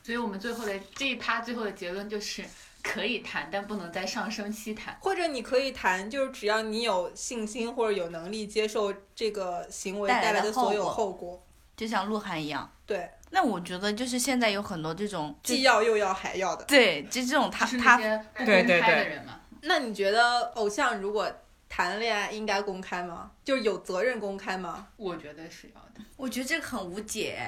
[0.07, 2.41] 所以我们最后的这一趴最后的结论就是
[2.81, 4.97] 可以谈，但不能在上升期谈。
[5.01, 12.71] 或者你可以谈，就是只要你有信心或者有能力接受这个行为带来的所有后果，就像鹿晗一样。
[12.85, 16.63] 对，那我觉得就是现在有很多这种既要又要还要的。
[16.63, 19.41] 对，就这种他他不公开的人嘛。
[19.63, 21.29] 那你觉得偶像如果
[21.67, 23.29] 谈恋爱应该公开吗？
[23.43, 24.87] 就是有责任公开吗？
[24.95, 26.01] 我觉得是要的。
[26.15, 27.41] 我觉得这个很无解。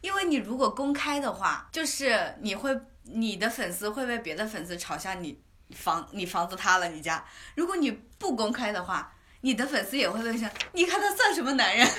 [0.00, 5.38] 因为你如果公开的话，就是你会你的粉丝会被别的粉丝嘲笑你
[5.74, 7.24] 房你房子塌了你家。
[7.54, 11.86] 如果你不公开的话，你的粉丝也会在想，你看他算什么男人？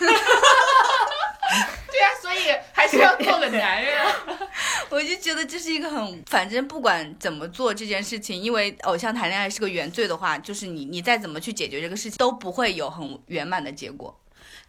[1.92, 2.38] 对呀，所以
[2.72, 4.00] 还是要做个男人。
[4.90, 14.21] 我就觉得这是一个很，反正不管怎么做这件事情，因为偶像谈恋爱是个原罪的话，就是你你再怎么去解决这个事情，都不会有很圆满的结果。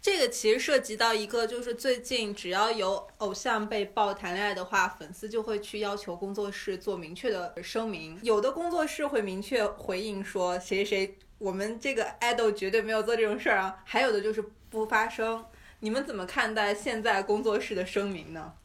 [0.03, 8.19] 这个其实涉及到一个，就是最近只要有偶像被曝谈恋爱的话，粉丝就会去要求工作室做明确的声明。
[8.21, 13.81] 有的工作室会明确回应说谁谁谁我们这个 idol 绝对没有做这种事儿啊。
[13.85, 15.45] 还有的就是不发声。
[15.79, 18.55] 你们怎么看待现在工作室的声明呢？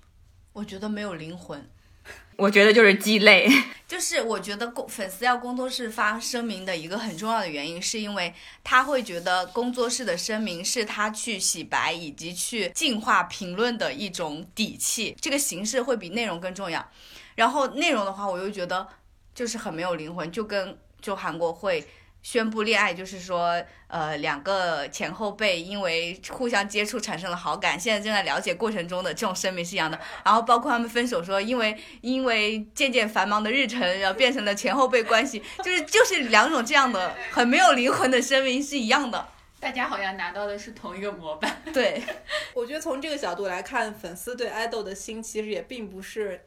[0.55, 1.71] 我觉得没有灵魂。
[2.37, 3.49] 我觉得就是鸡肋。
[3.89, 16.87] 就是我觉得工粉丝要工作室发声明的一个很重要的原因，是因为他会觉得工作室的声明是他去洗白以及去净化评论的一种底气，这个形式会比内容更重要。
[17.35, 18.87] 然后内容的话，我又觉得
[19.35, 21.87] 就是很没有灵魂，就跟就韩国会。
[22.21, 29.99] 宣布恋爱就是说，呃，两个前后辈因为互相接触产生了好感，现在正在了解过程中的这种声明是一样的。
[30.25, 39.27] 然后包括他们分手说，因为因为渐渐繁忙的日程，然后变成了前后辈关系， 就是就是两种这样的很没有灵魂的声明是一样的。
[39.61, 41.63] 大家好像拿到的是同一个模板。
[41.73, 42.03] 对，
[42.53, 46.45] 我觉得从这个角度来看，粉丝对爱豆的心其实也并不是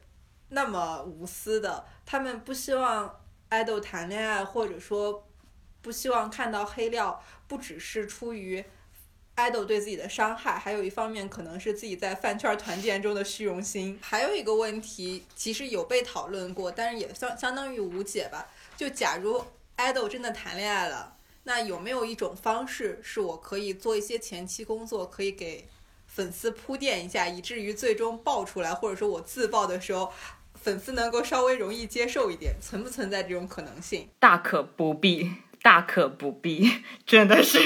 [0.50, 5.26] 那么无私的，他们不希望爱豆谈恋爱，或者说。
[5.82, 8.64] 不希望看到黑料，不只是出于
[9.34, 13.98] 爱豆对自己的伤害，还有一方面可能是自己在饭圈团建中的虚荣心。
[14.00, 18.46] 还有一个问题，其实有被讨论过，但是也相相当于无解吧。
[18.76, 19.44] 就假如
[19.76, 25.66] 爱豆真的谈恋爱了，那有没有一种方式是我可以做一些前期工作，可以给
[26.06, 30.12] 粉丝铺垫一下，以至于最终爆出来，或者说我自爆的时候，
[30.54, 32.54] 粉丝能够稍微容易接受一点？
[32.60, 34.08] 存不存在这种可能性？
[34.18, 35.32] 大可不必。
[35.62, 36.70] 大可不必，
[37.06, 37.58] 真的是。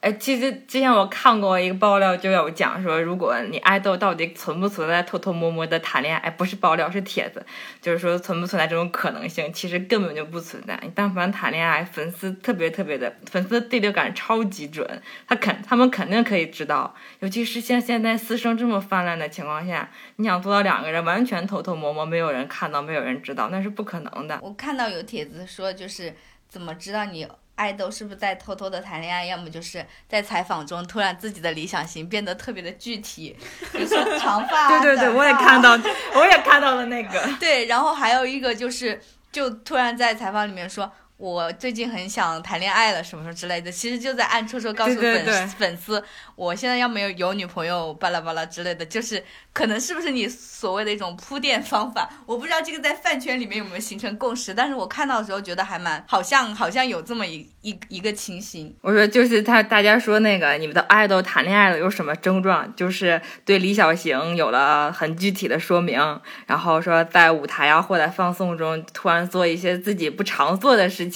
[0.00, 6.20] 哎，其实之前我看过一个爆料，就有讲说，如果你爱豆到底存不存在偷偷摸摸的谈恋爱？
[6.20, 7.44] 哎，不是爆料，是帖子，
[7.80, 9.52] 就是说存不存在这种可能性？
[9.52, 10.78] 其实根本就不存在。
[10.82, 16.94] 你但凡谈恋爱，粉丝特别特别的，粉丝的第六感超级准，他肯他们肯定可以知道。
[17.20, 24.38] 尤其是像现在私生这么泛滥的情况下，你想做到两个人完全偷偷摸摸，没有人看到，没有人知道，那是不可能的。
[24.42, 26.14] 我看到有帖子说，就是。
[26.48, 29.26] 怎么知道你爱豆是不是在偷偷的谈恋爱？
[29.26, 33.36] 要么就是在采访中突然自己的理想型变得特别的具体，
[33.72, 34.80] 比如说长发。
[34.80, 35.78] 对对对，我也看到，
[36.14, 37.28] 我也看到了那个。
[37.38, 40.90] 对，然后还有一个就是，就突然在采访里面说。
[41.18, 46.00] 我最近很想谈恋爱了，什么什么之类的，其实就在暗戳戳告诉粉粉丝，
[46.36, 52.08] 我现在要没有有女朋友，巴拉巴拉之类的，就是可能是不是你所谓的一种铺垫方法？
[52.24, 58.72] 我不知道这个在饭圈里面有没有形成共识，但是我看到的时候觉得还蛮好像好像有这么一一一个情形。
[58.80, 62.72] 我说就是他大家说那个你们的爱豆谈恋爱了有什么症状？
[62.76, 65.98] 就是对李小行有了很具体的说明，
[66.46, 70.96] 然后说在舞台啊或者放送中突然做一些自己不常做的事。
[70.98, 71.07] 情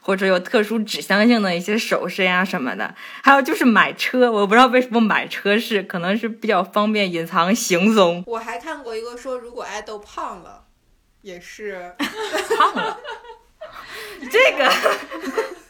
[0.00, 8.24] 或者有特殊指向性的一些首饰呀什么的，还有就是买车，我不知道为什么买车是可能是比较方便隐藏行踪。
[8.26, 10.64] 我还看过一个说，如果爱豆胖了，
[11.22, 11.94] 也是
[12.56, 12.98] 胖了，
[14.30, 14.72] 这个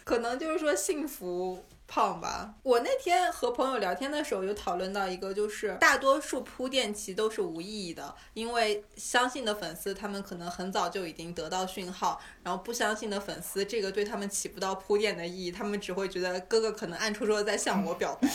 [0.05, 1.65] 可能就是说幸福。
[1.95, 2.53] 胖吧！
[2.65, 18.29] 我那天和朋友聊天的时候，有讨论到一个，就是大多数铺垫期都是无意义的，因为相信的粉丝他们可能很早就已经得到讯号，然后不相信的粉丝，这个对他们起不到铺垫的意义，他们只会觉得哥哥可能暗戳戳在向我表白。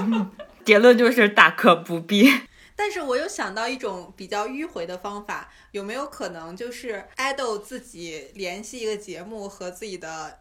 [0.64, 2.32] 结论就是大可不必。
[2.74, 10.38] 但是我有想到一种比较迂回的方法，有没有可能就是爱豆自己联系一个节目和自己的。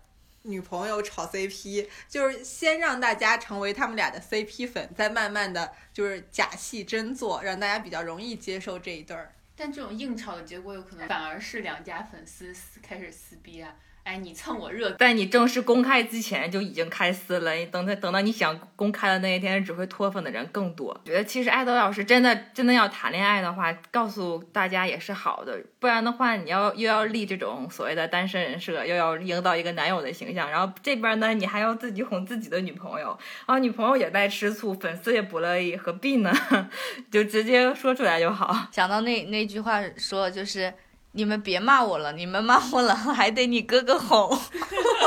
[0.47, 9.33] 女朋友炒 CP，就是先让大家成为他们俩的 CP 粉，再慢慢的就是假戏真做，让大家比较容易接受这一对儿。
[9.55, 13.75] 但这种硬炒的结果，有可能反而是两家粉丝开始撕逼啊。
[14.07, 17.51] 哎，你蹭我热，在你正式公开之前就已经开撕了。
[17.65, 20.97] 等他等到你想公开的那一天，只会脱粉的人更多。
[21.03, 25.61] 觉得其实爱豆要是真的真的要谈恋爱的话，告诉大家也是好的。
[25.77, 33.07] 不然的话，你要又要立这种所谓的单身人设，又要营造一个男友的形象，然后这边呢，你还要自己哄自己的女朋友，
[33.45, 36.33] 然后，女朋友也在吃醋，粉丝也不乐意，何必呢？
[37.11, 38.69] 就直接说出来就好。
[38.71, 40.73] 想到那那句话说就是。
[41.17, 44.39] 你们别骂我了，你们骂我了 还得你哥哥哄。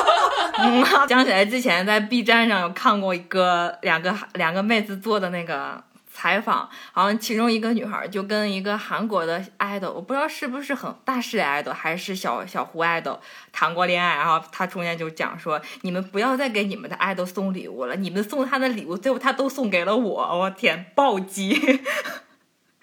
[1.09, 5.81] 想起来之前在 B 站上有看过一个两个两个妹子做的那个
[6.13, 13.21] 采访，好像其中一个女孩就跟一个韩国的 idol，我不知道是不是很大势的 idol 还是小小胡 idol
[13.53, 21.81] 谈过恋爱，然后她中间就讲说，你们不要再给你们的 idol 送礼物了，你们送他的礼物最后他都送给了我，我天，暴击。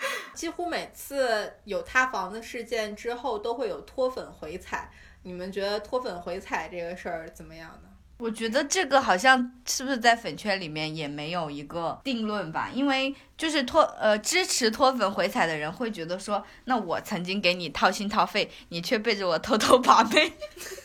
[0.33, 4.91] 几乎每次有塌房的事件之后，都会有脱粉回踩。
[5.23, 7.89] 你们觉得脱粉回踩这个事儿怎么样呢？
[8.19, 12.69] 我觉得这个好像是不是在粉圈里面也没有一个定论吧？
[12.73, 20.33] 因为就是脱呃支持脱粉回踩的人会觉得说，那我曾经给你掏心掏肺，你却背着我偷偷把妹。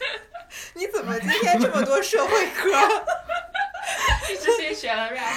[0.74, 2.70] 你怎么今天这么多社会课？
[4.28, 5.34] 你之前学了 rap，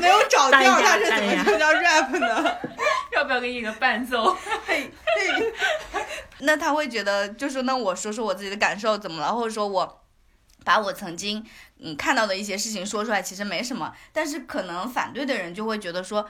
[0.00, 2.58] 没有找淡调，他是怎么就叫 rap 呢？
[3.12, 4.36] 要不要给你一个伴奏？
[4.66, 5.52] 嘿嘿，
[6.40, 10.02] 那他会觉得，就是那我说说我自己的感受怎么了，或者说我
[10.64, 11.44] 把我曾经
[11.78, 13.92] 嗯看到的一些事情说出来，其实没什么。
[14.12, 16.28] 但是可能反对的人就会觉得说，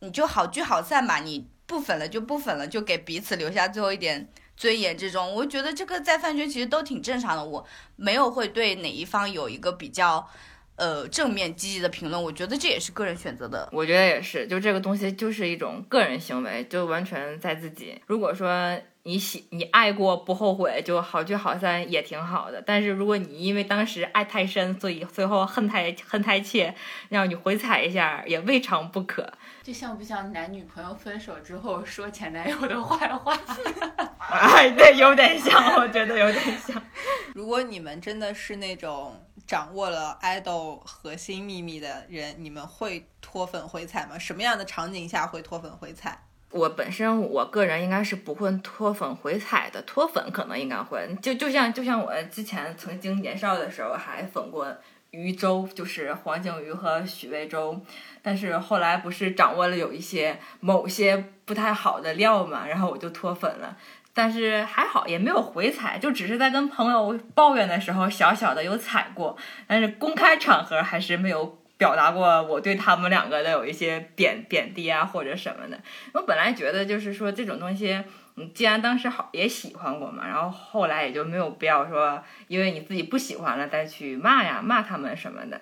[0.00, 4.98] 你就好聚好散吧，你不粉了就不粉了，就给彼此留下最后一点尊严。
[4.98, 7.64] 这种我觉得这个在饭圈其实都挺正常的，我
[7.96, 10.28] 没有会对哪一方有一个比较
[10.76, 13.68] 呃正面积极的评论，我觉得这也是个人选择的。
[13.72, 18.00] 我觉得也是，就这个东西就是一种个人行为，就完全在自己。
[18.06, 22.62] 如果说你喜你爱过不后悔，就好聚好散也挺好的。
[22.64, 26.74] 但是如果你因为当时爱太深，所以最后恨太恨太切，
[27.10, 29.32] 让你回踩一下也未尝不可。
[29.64, 33.34] 这像不像男女朋友分手之后说前男友的坏话？
[34.18, 36.82] 哎，对，有点像，我觉得有点像。
[37.34, 44.18] 如果你们真的是那种掌握了爱豆核心秘密的人，你们会脱粉回踩吗？
[44.18, 46.26] 什么样的场景下会脱粉回踩？
[46.50, 54.76] 我本身我个人应该是不会脱粉回踩的，脱粉可能应该会，就就像就像我之前曾经年少的时候还粉过
[55.10, 57.80] 余周，就是黄景瑜和许魏洲，
[58.24, 63.76] 但是后来不是掌握了有一些某些不太好的料嘛，然后我就脱粉了。
[64.16, 75.78] 但是还好，也没有回踩，就只是在跟朋友抱怨的时候小小的有踩过，但是公开场合还是没有表达过我对他们两个的有一些贬贬低啊或者什么的。
[76.12, 78.04] 我本来觉得就是说这种东西，
[78.36, 85.60] 嗯，既然当时好也喜欢过嘛，然后后来也就没有必要说因为你自己不喜欢了再去骂呀骂他们什么的。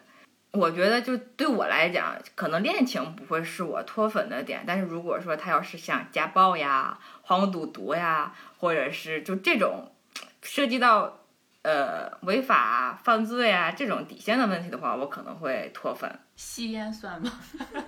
[0.53, 9.91] 我觉得就对我来讲，可能恋情不会是我脱粉的点，但是如果说他要是像家暴呀、黄赌毒呀，或者是就这种
[10.43, 11.21] 涉及到
[11.63, 16.21] 呃违法犯罪啊这种底线的问题的话，我可能会脱粉。
[16.37, 17.33] 吸烟算吗？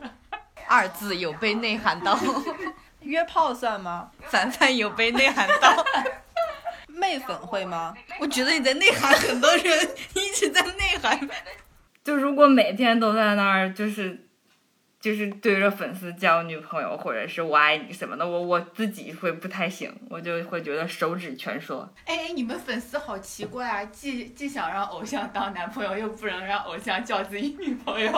[0.66, 2.18] 二字有被内涵到，
[3.00, 4.10] 约炮算吗？
[4.22, 5.84] 凡凡有被内涵到。
[6.88, 7.92] 媚粉会吗？
[8.20, 11.28] 我觉得你在内涵很多人，一直在内涵。
[12.04, 14.28] 就如果每天都在那儿，就是
[15.04, 21.86] 就是对着粉丝交女朋友，或者是我爱你什么的，我我自己会不太行，我就会觉得手指全说。
[22.06, 23.84] 哎，你们粉丝好奇怪啊！
[23.92, 28.10] 既既想让偶像当男朋友，又不能让偶像叫自己女朋友，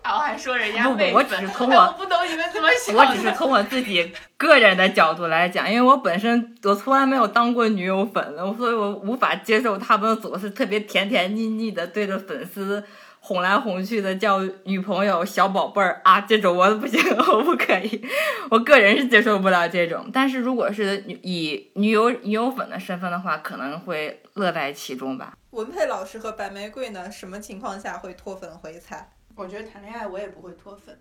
[0.00, 2.94] 然后还说人家不不媚我只粉是从我哎我不懂你们怎么 想。
[2.94, 12.84] 我只是从我自己个人的角度来讲，因为我本身我从来没有当过女友粉，所以我无法接受他们总是特别甜甜腻腻的对着粉丝
[13.26, 18.06] 哄来哄去的叫女朋友、小宝贝儿啊，这种我不行， 我不可以，
[18.52, 20.08] 我个人是接受不了这种。
[20.12, 25.36] 但是如果是以女友女友粉的身份的话，可能会乐在其中吧。
[25.50, 27.10] 文佩老师和白玫瑰呢？
[27.10, 29.10] 什么情况下会脱粉回踩？
[29.34, 30.96] 我觉得谈恋爱我也不会脱粉，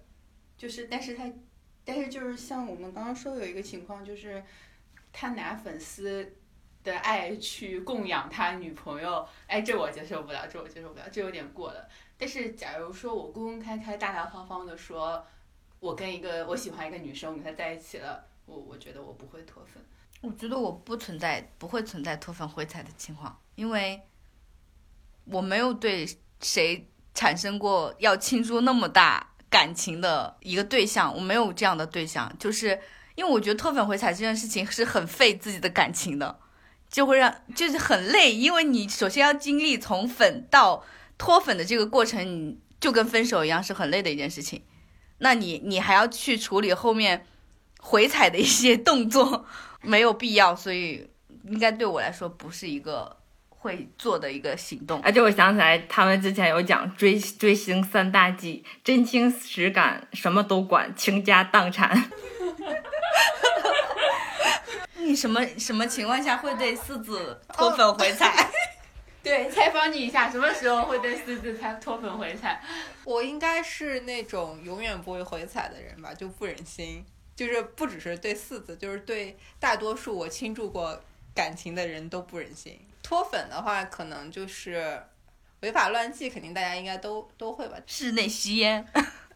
[0.57, 1.32] 就是但是他，
[1.86, 4.43] 但是就是像我们刚刚说的有一个情况，就是
[5.13, 6.34] 他拿粉丝
[6.84, 11.88] 的爱去供养他女朋友，哎，这我接受不了，这我接受不了，这有点过了。
[12.18, 15.26] 但是假如说我公公开开、大大方方的说，
[15.80, 19.84] 我跟一个我喜欢一个女生，我跟她在一起了，我我觉得我不会脱粉。
[20.22, 24.01] 我觉得我不存在，不会存在脱粉回踩的情况，因为
[25.26, 26.07] 我没有对
[26.41, 32.80] 谁产生过要倾注那么大感情的一个对象，我没有这样的对象，就是
[33.16, 36.39] 因为我觉得脱粉回踩这件事情是很费自己的感情的，
[36.89, 40.84] 就会让就是很累，因为你首先要经历从粉到
[41.18, 44.61] 脱粉的这个过程，你就跟分手一样是很累的一件事情，
[45.20, 47.26] 那你你还要去处理后面
[47.80, 49.45] 回踩的一些动作。
[49.88, 51.07] 没有必要，所以
[51.43, 53.18] 应该对我来说不是一个
[53.49, 54.99] 会做的一个行动。
[55.03, 62.09] 而且我想起来，他们之前有讲追追星三大忌：真情实感，什么都管，倾家荡产。
[64.97, 68.49] 你什么什么情况下会对四字脱粉回踩？
[69.26, 72.61] 对，采访你一下，什么时候会对四字才脱粉回踩？
[73.03, 77.03] 我应该是那种永远不会回踩的人吧，就不忍心。
[77.36, 81.01] 就是不只是对四字，就是对大多数我倾注过
[81.34, 82.80] 感情的人都不忍心。
[83.01, 85.01] 脱粉的话，可能就是
[85.61, 87.76] 违法乱纪，肯定大家应该都都会吧。
[87.88, 88.88] 室内吸烟，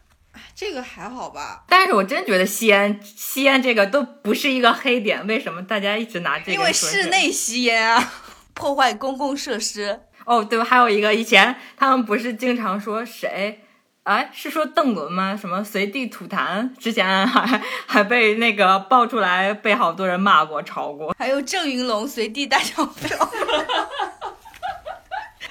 [0.54, 1.64] 这个还好吧？
[1.68, 6.52] 但是我真觉得吸烟吸烟这个都不是一个黑点，为什么大家一直拿这个？
[6.52, 8.12] 因为室内吸烟啊，
[8.60, 10.02] 破坏公共设施。
[10.26, 13.64] 哦，对，还有一个以前他们不是经常说谁
[14.02, 15.34] 哎，是说邓伦吗？
[15.34, 16.76] 什么随地吐痰？
[16.76, 21.14] 之前还还被那个爆出来，被好多人骂过、吵过。
[21.18, 23.18] 还有郑云龙随地大小便，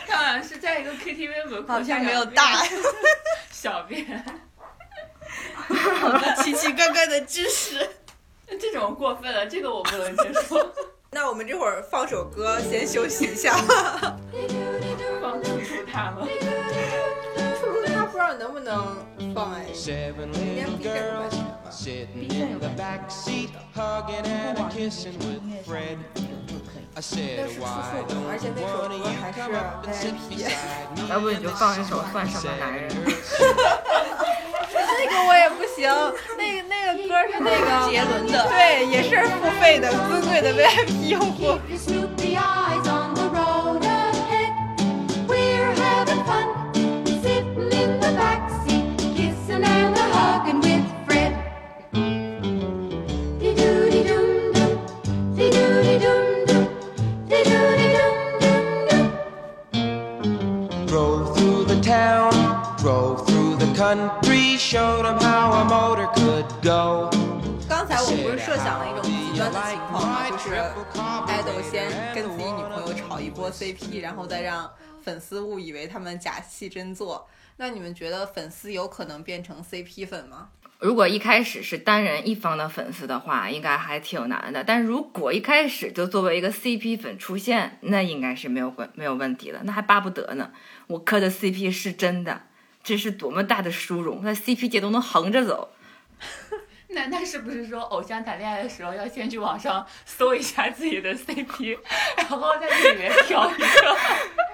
[0.08, 2.64] 他好像是在一个 KTV 门口，好像没有大，
[3.50, 4.06] 小便。
[6.00, 7.90] 好多奇奇怪怪的知识。
[8.60, 10.74] 这种过分了，这个我不能接受。
[11.12, 13.56] 那我们这会儿放首歌，先休息一下。
[15.22, 15.50] 放出
[15.92, 16.28] 他了。
[18.38, 18.96] 能不能
[19.34, 19.66] 放哎？
[19.74, 21.72] 天 B 站有版权吗
[22.08, 22.60] ？B 站有，
[24.54, 25.18] 不管是音
[25.50, 25.90] 乐还是
[26.94, 28.10] 歌，都是出错的。
[28.30, 29.24] 而且那首歌还
[29.92, 31.10] 是 VIP。
[31.10, 32.88] 要不你就放一首《犯什么男人》。
[34.74, 35.90] 那个我也不行，
[36.38, 41.58] 那个那个歌是那个杰伦的对，也是付费的尊贵的 VIP 用户。
[63.90, 67.10] Country, showed 'em how a motor could go.
[67.68, 70.30] 刚才我们不是设想了一种极端的情况吗？
[70.30, 70.54] 就是
[71.26, 74.70] 爱豆先跟自己女朋友炒一波 CP，然后再让
[75.02, 77.28] 粉丝误以为他们假戏真做。
[77.58, 80.50] 那你们觉得粉丝有可能变成 CP 粉吗？
[80.78, 84.64] 如果一开始是单人一方的粉丝的话，应该还挺难的。
[84.64, 89.62] 但如果一开始就作为一个 CP 粉出现，那应该是没有关没有问题的。
[89.64, 90.52] 那还巴不得呢。
[90.86, 92.44] 我磕的 CP 是真的，
[92.90, 95.70] 这是多么大的殊荣，在 CP 界都能横着走。
[96.90, 101.78] 那那是不是说偶像谈恋爱的时候要先去网上搜一下自己的 CP，
[102.18, 103.98] 然后在这里面挑一个？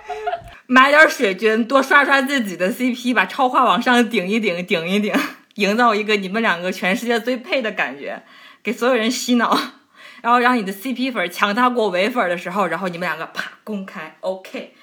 [0.68, 5.14] 买点水军，多刷刷自己的 CP，把超话往上顶一顶，顶一顶，
[5.54, 8.22] 营造一个你们两个全世界最配的感觉，
[8.62, 9.58] 给所有人洗脑，
[10.22, 14.76] 然后让你的 CP 粉强大过唯粉的时候，然后你们两个啪公开 OK。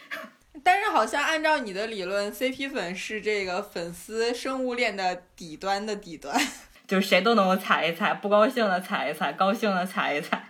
[0.64, 6.38] 但是好像按照你的理论，CP 粉是这个粉丝生物链的底端的底端。
[6.86, 10.44] 就是谁都能够踩一踩，不高兴的踩一踩，高兴的踩一踩。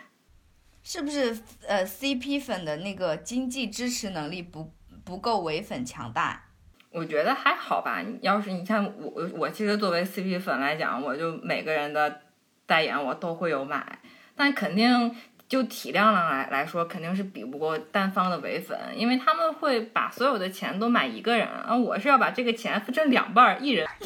[0.82, 4.72] 是不是呃 CP 粉的那个经济支持能力不
[5.04, 6.46] 不够唯粉强大？
[6.90, 8.02] 我觉得还好吧。
[8.22, 12.22] 要是你看我，我我其实作为 CP 粉来讲，我就每个人的
[12.66, 14.00] 代言我都会有买，
[14.34, 15.14] 但肯定
[15.50, 23.88] 就体量上来来说，肯定是比不过单方的唯粉，因为他们会把所有的钱都买一个人，啊我是要把这个钱分成两半儿，一人。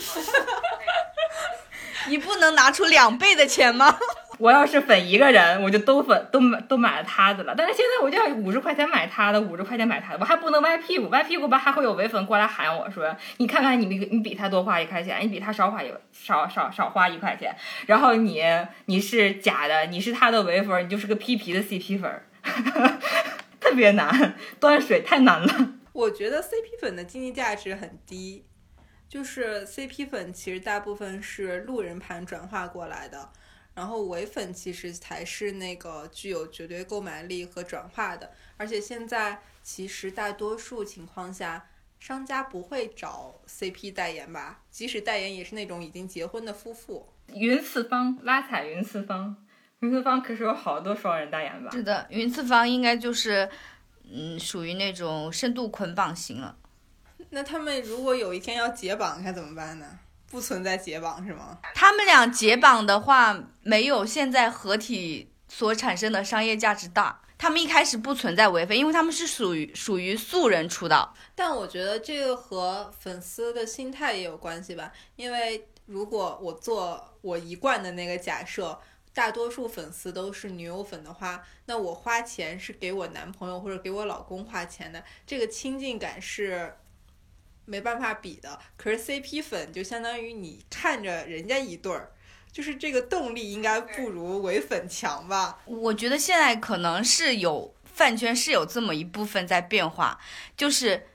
[2.09, 3.95] 你不能拿出两倍的钱吗？
[4.39, 7.55] 我要是粉一个人，我就都粉都买都买了他的了。
[7.57, 17.55] 但是现在我就要五十块钱买他的，五十块钱买他的，我还不能歪屁股，歪屁股吧还会有唯粉过来喊我说：“你看看你比你比他多花一块钱，你比他少花一少少少花一块钱，
[17.87, 18.43] 然后你
[18.87, 22.27] 你是假的，你是他的唯粉，你就是个批皮的 CP 粉儿，
[23.61, 25.69] 特别难，端水太难了。
[25.93, 28.45] 我觉得 CP 粉的经济价值很低，
[29.09, 33.31] 就是 CP 粉其实大部分是路人盘转化过来的，
[33.75, 38.33] 然后唯粉其实才是那个具有绝对购买力和转化的。
[38.57, 41.67] 而且现在其实大多数情况下，
[41.99, 47.09] 商家不会找 CP 代言吧，即使代言也是那种已经结婚的夫妇。
[47.29, 49.35] 云次方拉踩云次方，
[49.81, 51.71] 云次方可是有好多双人代言吧？
[51.73, 53.49] 是的，云次方应该就是
[54.09, 56.57] 嗯属于那种深度捆绑型了。
[57.31, 59.99] 那他们如果有一天要解绑，该怎么办呢？
[60.35, 61.57] 不存在解绑是吗？
[61.77, 67.21] 他们俩解绑的话，没有现在合体所产生的商业价值大。
[67.39, 71.15] 他们一开始不存在违非，因为他们是属于属于素人出道。
[71.37, 78.81] 但我觉得这个和粉丝的心态也有关系吧，因为如果我做我一贯的那个假设，
[79.13, 86.75] 大多数粉丝都是女友粉的话，那我花钱是给我男朋友或者给我老公花钱的，这个亲近感是
[87.65, 88.59] 没办法比的。
[88.77, 92.11] 可是 CP 粉就相当于你看着人家一对儿，
[92.53, 95.59] 就是这个动力应该不如唯粉强吧？
[95.65, 100.19] 我觉得现在可能是有饭圈是有这么一部分在变化，
[100.57, 101.07] 就是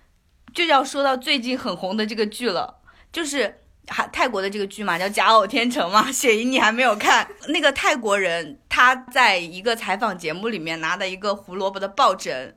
[0.54, 2.82] 就要说到最近很红的这个剧了，
[3.12, 6.10] 就是还泰国的这个剧嘛，叫《假偶天成》嘛。
[6.14, 7.28] 雪姨你还没有看？
[7.48, 12.56] 那个泰国人他在一个采访节目里面拿的一个胡萝卜的抱枕，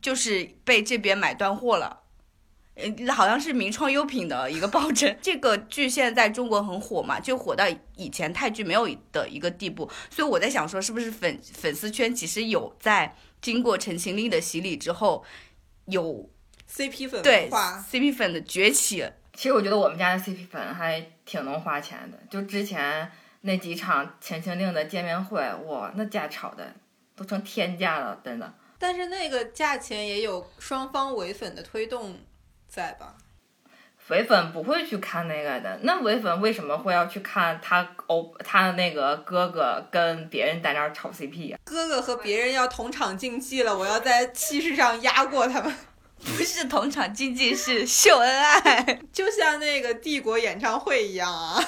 [0.00, 2.00] 就是被这边买断货了。
[2.78, 5.14] 呃，好像是名创优品的一个抱枕。
[5.20, 7.64] 这个剧现在在中国很火嘛，就火到
[7.96, 9.90] 以前泰剧没有的一个地步。
[10.08, 15.24] 所以我在想说，是不是粉粉丝圈其实有在经过陈情令的洗礼之后，
[15.86, 16.30] 有
[16.70, 19.04] CP 粉对，CP 粉的崛起？
[19.34, 23.10] 其实我觉得我们家的 CP 粉还挺能花钱的，就之前
[23.40, 26.74] 那几场《陈情令》的见面会，哇，那价炒的
[27.16, 28.54] 都成天价了，真的。
[28.80, 32.16] 但是那个价钱也有双方唯粉的推动
[32.78, 33.14] 在吧？
[34.06, 45.74] 唯粉不会去看那个的，那唯粉为什么会要去看他欧他那个哥哥跟别人在那儿炒 CP 呀、哥哥和别人要同场竞技了，我要在气势上压过他们，
[46.24, 49.00] 不是同场竞技，是秀恩爱。
[49.12, 51.60] 就像那个帝国演唱会一样啊！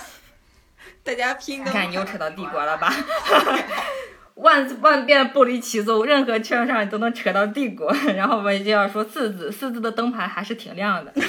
[1.03, 1.71] 大家拼的。
[1.71, 2.95] 你看你又扯到帝国了吧？
[4.41, 7.93] 万万变不离其宗，任何圈上你都能扯到帝国。
[8.17, 11.13] 然后我们就要说四字，四字的灯牌还是挺亮的。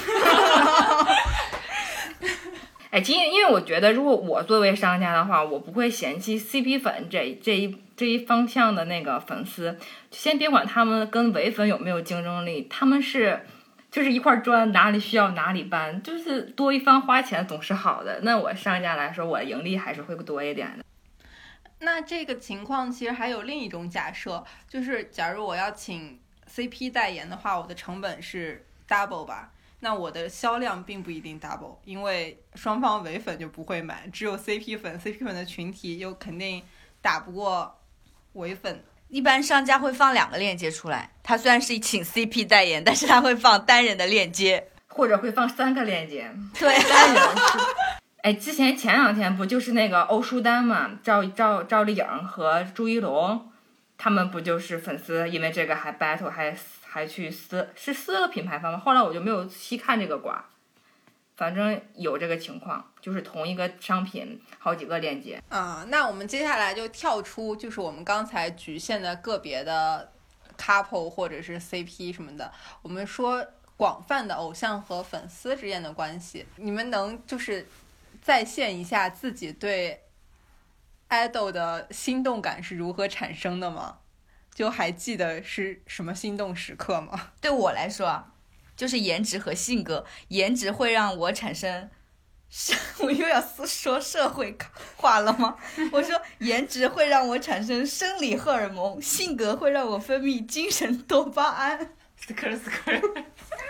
[2.92, 9.78] 哎，因因为我觉得，如果我作为商家的话，我不会嫌弃 CP 粉这这一这一方向的那个粉丝。
[10.12, 13.46] 先别管他们跟唯粉有没有竞争力，他们是
[13.90, 18.20] 就是一块砖，哪里需要哪里搬，就是多一方花钱总是好的。
[18.24, 20.84] 那我商家来说，我盈利还是会多一点的。
[21.84, 29.52] 那这个情况其实还有另一种假设，就是假如我要请 CP 代言的话，我的成本是 double 吧？
[29.80, 36.64] 那我的销量并不一定 double，因为双方唯粉就不会买，只有 CP 粉，CP 粉的群体又肯定
[37.02, 37.80] 打不过
[38.34, 38.84] 唯粉。
[39.08, 44.68] 一般商家会放两个链接出来，他虽然是请 CP 代言，但是他会放单人的链接。
[44.88, 46.30] 或者会放三个链接，
[46.60, 47.58] 对，单人是。
[48.22, 53.52] 哎，之前前两天不就是那个欧舒丹嘛，赵赵赵丽颖和朱一龙，
[53.98, 56.56] 他们不就是粉丝因为这个还 battle 还
[56.86, 58.78] 还去撕是撕了品牌方吗？
[58.78, 60.46] 后来我就没有细看这个瓜，
[61.36, 65.42] 反正有这个情况，就是同一个商品好几个链接。
[65.50, 70.12] 啊、那我们接下来就跳出，就是我们刚才局限的个别的
[70.60, 72.52] couple 或者是 CP 什么的，
[72.84, 73.44] 我们说
[73.76, 77.66] 广泛的偶像和粉丝之间的关系，你们能就是
[78.22, 80.04] 再现一下自己对
[81.10, 83.98] idol 的心动感是如何产生的吗？
[84.54, 87.32] 就还记得是什么心动时刻吗？
[87.42, 88.34] 对我来说啊，
[88.76, 91.90] 就是颜值和性格，颜值会让我产生。
[92.54, 94.58] 是我又要说社会
[94.98, 95.56] 化了吗？
[95.94, 101.94] 我说颜值会让我产生生理荷尔蒙，性格会让我分泌精神多巴胺。
[102.18, 103.02] 斯科尔斯科尔，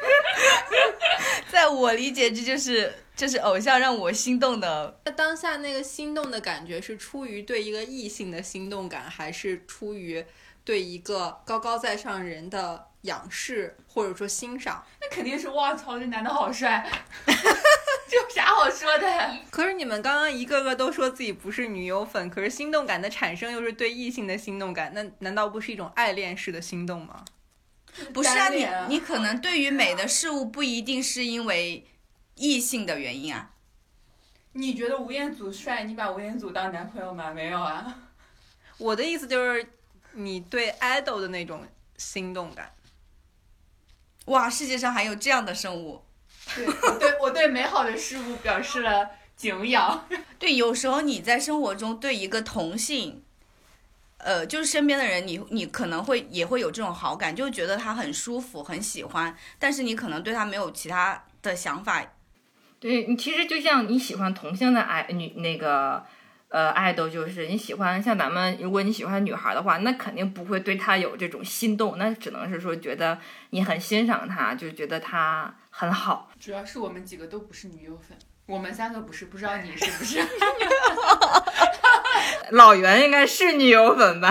[1.52, 5.00] 在我理解，这就是就是偶像让我心动的。
[5.06, 10.26] 那当下那个心动的感觉是出于对一个异性的心动感，还是出于
[10.64, 14.84] 对一个高高在上人的仰视或者说欣赏？
[15.02, 16.90] 那肯定是哇操，这男的好帅，
[17.26, 19.38] 这有啥好说的？
[19.50, 27.26] 可是你们刚刚一个个都说自己不是女友粉，可是心动感的产生又是对异性的心动感，那难道不是一种爱恋式的心动吗？
[28.14, 31.86] 不是啊，你你可能对于美的事物不一定是因为
[32.36, 33.52] 异性的原因啊。
[34.54, 37.32] 你觉得吴彦祖帅，你把吴彦祖当男朋友吗？
[37.32, 38.10] 没有啊。
[38.78, 39.66] 我的意思就是
[40.14, 41.66] 你对 idol 的那种
[41.98, 42.74] 心动感。
[44.26, 46.04] 哇，世界上还有这样的生物。
[46.56, 50.08] 对，我对我对美好的事物表示了敬仰。
[50.38, 53.24] 对，有时候你在生活中对一个同性，
[54.24, 62.04] 呃，就是身边的人，你你可能会也会有这种好感，就觉得他很舒服、很喜欢，但是你可能对他没有其他的想法。
[62.80, 66.04] 对你其实就像你喜欢同性的爱女那个
[66.50, 73.20] 呃爱豆，就是你喜欢像咱们，如果你喜欢女孩的话，那肯定不会对她有这种心动，那只能是说觉得
[73.52, 76.32] 你很欣赏她，就觉得她很好。
[76.40, 78.18] 主要是我们几个都不是女友粉，
[78.52, 80.20] 我们三个不是，不知道你是不是？
[82.52, 84.30] 老袁应该是女友粉吧？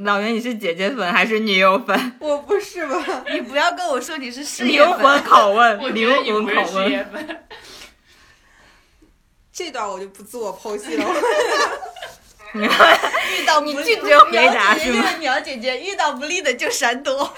[0.00, 2.12] 老袁你是姐姐粉还是女友粉？
[2.18, 3.04] 我不是吧？
[3.30, 7.10] 你不要跟我说你是事业灵粉，魂拷问，我灵魂拷问。
[7.12, 7.44] 粉。
[9.52, 11.04] 这段我就不自我剖析了。
[12.54, 14.74] 遇到你不利拒绝回答
[15.40, 17.34] 姐姐，遇到不利的就闪躲。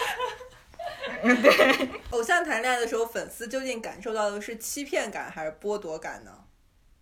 [2.11, 6.31] 偶像谈恋爱的时候，粉丝究竟感受到的是欺骗感还是剥夺感呢？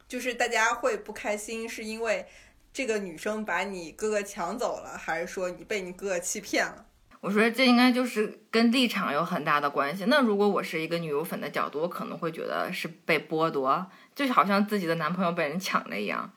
[0.06, 2.26] 就是大家会不开心，是因为
[2.72, 6.84] 这个女生把你哥哥抢走了，还是说你被你哥哥欺骗了？
[7.20, 10.04] 我说这应该就是跟立场有很大的关系。
[10.06, 16.30] 那如果我是一个女友粉的角度，我可能会觉得是被剥夺，就好像自己的男朋友被人抢了一样。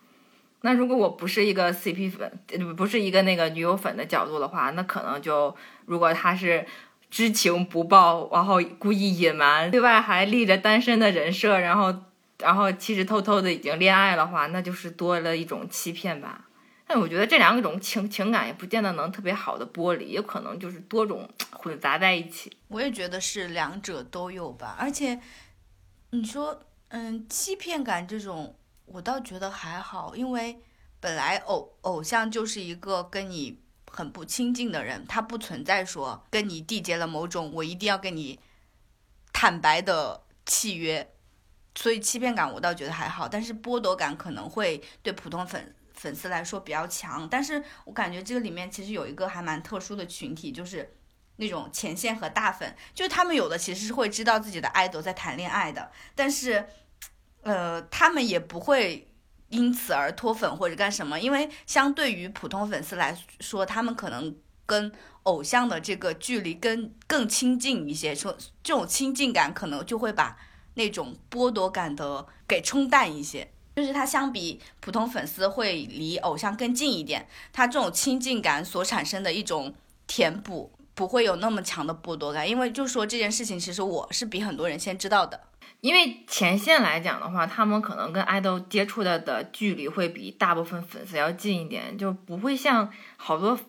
[0.61, 5.55] 那如果我不是一个 CP 粉，呃不是一个那个女友粉的角度的话，那可能就
[5.85, 6.65] 如果他是
[7.11, 11.93] 知情不报，然后故意隐瞒，对外还立着单身的人设，然后
[12.39, 16.47] 然后其实偷偷的已经恋爱的话，那就是多了一种欺骗吧。
[16.87, 22.51] 但我觉得这两种情情感也不见得能特别好的剥离，有可能就是多种混杂在一起。
[22.67, 25.19] 我也觉得是两者都有吧，而且
[26.09, 28.55] 你说嗯，欺骗感这种，
[28.85, 30.59] 我倒觉得还好，因为
[30.99, 33.60] 本来偶偶像就是一个跟你
[33.91, 38.39] 很不亲近的人，他不存在说跟你缔结了某种我一定要跟你
[39.33, 41.13] 坦白的契约，
[41.75, 47.27] 所以欺骗感我倒觉得还好，但是剥夺感可能会对普通粉粉丝来说比较强。
[47.29, 50.95] 但是我感觉这个里面其实有一个还蛮特殊的群体，就是
[51.35, 56.65] 那种前线和大粉，就是他们有的其实是会知道自己的爱豆在谈恋爱的，但是，
[57.41, 59.10] 呃，他们也不会
[59.51, 64.35] 因此而脱粉或者干什么，因为相对于普通粉丝来说，他们可能
[64.65, 64.91] 跟
[65.23, 70.37] 偶像的这个距离更更亲近一些，说这种亲近感可能就会把
[70.73, 73.51] 那种剥夺感的给冲淡一些。
[73.75, 79.73] 就是他相比普通粉丝会离偶像更近一点，他这种亲近感所产生的一种
[80.07, 82.49] 填补，不会有那么强的剥夺感。
[82.49, 85.39] 因为就说这件事情，其实我是比很多人先知道的。
[85.81, 93.59] 因为前线来讲的话，他们可能跟爱豆接触的的距离会比大部分粉丝要近一点，就不会像好多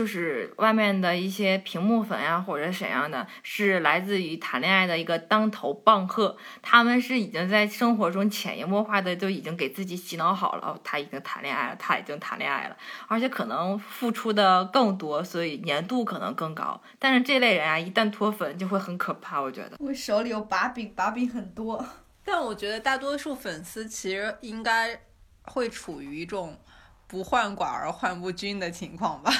[0.00, 12.76] 就是外面的一些屏幕粉呀、或者怎样的，是来自于谈恋爱的一个当头棒喝，他们是已经在生活中潜移默化的就已经给自己洗脑好了，哦，他已经谈恋爱了，他已经谈恋爱了，
[13.08, 16.80] 而且可能付出的更多，所以粘度可能更高。
[16.98, 19.72] 但是这类人啊，一旦脱粉就会很可怕，我觉得。
[19.80, 21.84] 我手里有把柄，把柄很多。
[22.24, 24.98] 但我觉得大多数粉丝其实应该
[25.42, 26.58] 会处于一种
[27.06, 29.30] 不患寡而患不均的情况吧。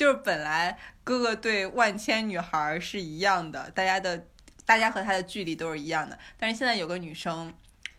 [0.00, 4.26] 就是本来哥哥对万千女孩是一样的，大家的
[4.64, 7.52] 大家和他的距离都是一样的，但是现在有个女生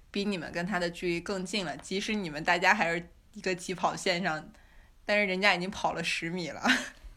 [0.09, 4.49] 比你们跟他的距离更近了，即使你们大家还是一个起跑线上，
[5.05, 6.63] 但是人家已经跑了十米了。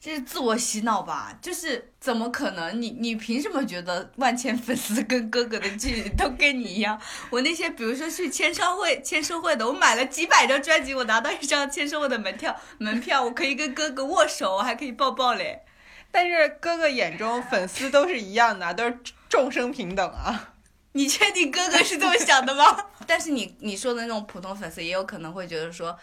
[0.04, 1.34] 这是自我洗脑吧？
[1.40, 2.78] 就是怎么可能？
[2.78, 7.00] 你你凭什么觉得万千粉丝跟哥哥的距离都跟你一样？
[7.30, 15.62] 我那些比如说去签唱会、签售会的，我买了几百张专辑，我拿到一张签售会的门票，门票我可以跟哥哥握手，我还可以抱抱嘞。
[16.10, 18.98] 但是哥哥眼中粉丝都是一样的，都是
[19.30, 20.52] 众生平等啊。
[20.92, 22.88] 你确定哥哥是这么想的吗？
[23.08, 25.98] 但是你你说的那种普通粉丝也有可能会觉得说，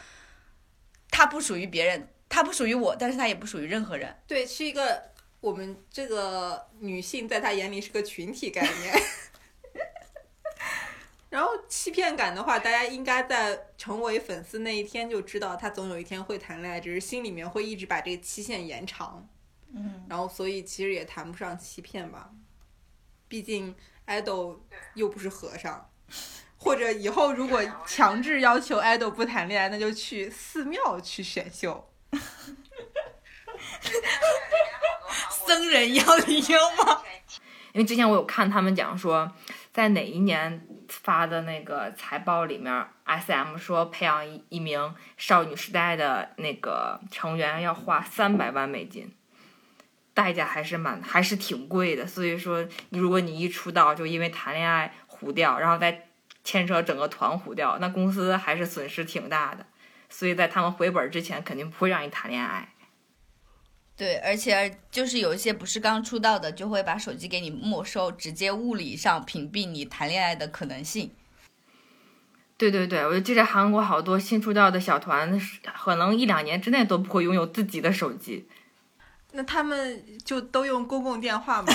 [1.11, 4.15] 他不属于别人，他不属于我，但是他也不属于任何人。
[4.25, 5.11] 对，是一个
[5.41, 8.93] 我们这个女性在他眼里是个群体概念。
[11.29, 19.27] 然后欺骗感的话，大家应该在成为粉丝那一天就知道他总有一天会谈恋爱，只是心里面会一直把这个期限延长。
[19.73, 22.31] 嗯，然后所以其实也谈不上欺骗吧，
[23.27, 23.75] 毕竟
[24.07, 24.59] idol
[24.93, 25.89] 又不是和尚。
[26.57, 31.90] 或者以后如果强制要求 idol 不谈恋爱，那就去寺庙去选秀。
[35.45, 37.03] 僧人要理由吗？
[37.73, 39.31] 因为之前我有看他们讲说，
[39.71, 49.15] 在哪一年发的那个财报里面，S M 说培养一一名少女时代的那个成员要花三百万美金，
[50.13, 52.05] 代价还是蛮还是挺贵的。
[52.05, 56.09] 所以说，如果你一出道就因为谈恋爱糊掉，然后再
[56.43, 59.65] 牵扯整个团糊掉，那公司还是损失挺大的。
[60.11, 62.69] 所以在他们回本之前，肯定不会让你谈恋爱。
[63.97, 71.11] 对，而且就是有一些不是刚出道的，就会把手机给你没收，直接物理上屏蔽你谈恋爱的可能性。
[72.57, 75.39] 对对对，我就记得韩国好多新出道的小团，
[75.79, 78.47] 可能一两年之内都不会拥有自己的手机。
[79.31, 81.73] 那他们就都用公共电话吗？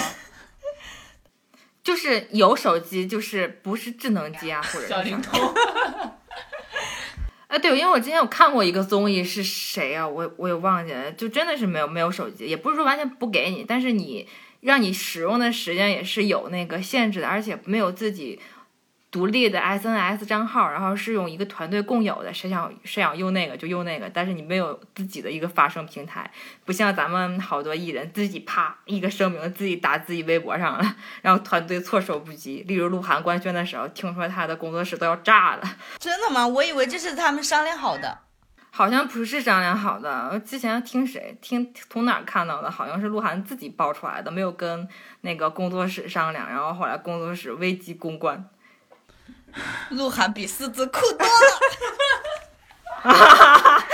[1.83, 5.55] 就是有手机，就是不是智能机啊，或者是小灵通。
[7.49, 10.07] 哎，对，因为我之前有看过一个综艺，是谁啊？
[10.07, 14.27] 我我也忘记了，就真的是没有没有手机，也不是说完全不给你，但是你
[14.63, 18.41] 让你使用的时间也是有那个限制的，而且没有自己
[19.11, 26.31] 独立的 SNS 账号，然后是用一个团队共有的，谁想谁想用那个就用那个，但是你没有自己的一个发声平台，
[26.65, 32.63] 不像咱们好多艺人自己啪一个声明自己打自己微博上了， 然后团队措手不及。
[32.67, 35.63] 例如鹿晗官宣的时候，听说他的工作室都要炸了。
[35.99, 36.47] 真的吗？
[36.47, 38.19] 我以为这是他们商量好的。
[38.71, 44.87] 好像不是商量好的，我之前听谁听从哪儿看到的，好像是鹿晗自己爆出来的，没有跟
[45.23, 48.51] 那个工作室商量，然后后来工作室危机公关。
[49.91, 51.33] 鹿晗比狮子酷多了。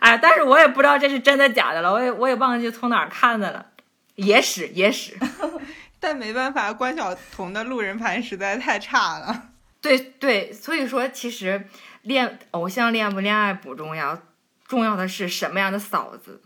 [0.00, 3.66] 哎，但是我也不知道这是真的假的了，我也我也忘记从哪儿看的了，
[4.14, 5.16] 野史野史。
[6.00, 9.50] 但没办法，关晓彤的路人盘实在太差了。
[9.82, 11.66] 对对，所以说其实
[12.02, 14.18] 恋偶像恋不恋爱不重要，
[14.66, 16.42] 重要的是什么样的嫂子。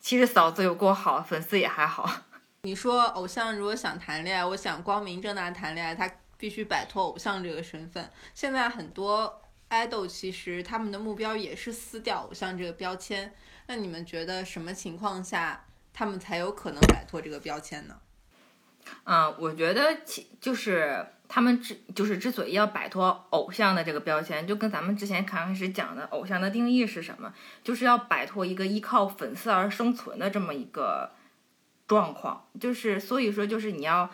[0.00, 2.10] 其实嫂子有够好，粉丝也还好。
[2.62, 6.10] 你说偶像如果想谈恋爱，我想光明正大谈恋爱，他
[6.42, 8.10] 必须摆脱偶像这个身份。
[8.34, 9.40] 现在很多
[9.70, 13.32] idol 其实他们的目标也是撕掉偶像这个标签。
[13.68, 15.64] 那你们觉得什么情况下
[15.94, 17.96] 他们才有可能摆脱这个标签呢？
[19.04, 27.32] 啊、我觉得其就是他们之就是之所以要摆脱偶像的这个标签，就跟咱们之前刚开始讲的偶像的定义是什么，
[27.62, 31.12] 就是要摆脱一个依靠粉丝而生存的这么一个
[31.86, 32.48] 状况。
[32.60, 34.10] 就是所以说，就是你要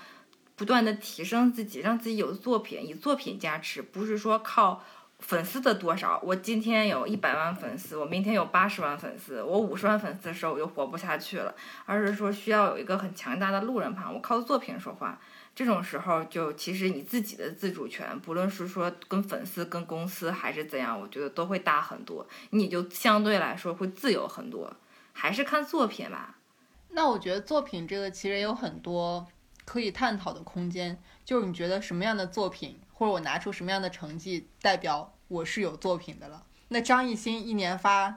[0.59, 4.83] 不断的提升自己，让自己有作品，以作品加持，不是说靠。
[5.21, 6.21] 粉丝的多少？
[6.25, 11.53] 我今天有一百万粉丝，我明天有八十万粉丝，我五十万粉丝的时候我就活不下去了。
[11.87, 15.19] 而是说需要有一个很强大的路人盘，我靠作品说话。
[15.57, 24.73] 这种时候，就其实你自己的自主权，不论是说跟粉丝、跟公司还是怎样，我觉得都会大很多，你就相对来说会自由很多。
[25.13, 26.37] 还是看作品吧。
[26.91, 29.27] 那我觉得作品这个其实有很多
[29.69, 36.43] 可以探讨的空间，就是你觉得什么样的作品，或者我拿出什么样的成绩，代表我是有作品的了。
[36.69, 38.17] 那张艺兴一年发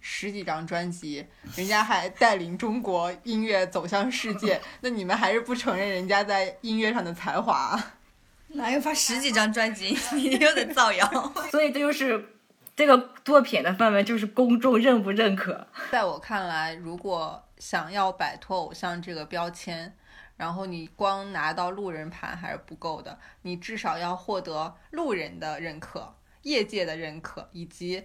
[0.00, 1.24] 十几张专辑，
[1.54, 7.80] 人家还带领中国音乐走向世界， 那你们还是不承认人家在音乐上的才华？
[8.54, 9.96] 哪有发十几张专辑？
[10.16, 11.32] 你又得造谣。
[11.52, 12.34] 所以这就是
[12.74, 15.68] 这个作品的范围，就是公众认不认可。
[15.92, 19.94] 在我看来，如果想要摆脱偶像这个标签，
[20.40, 28.04] 然后你光拿到路人盘还是不够的，你至少要获得路人的认可、业界的认可，以及认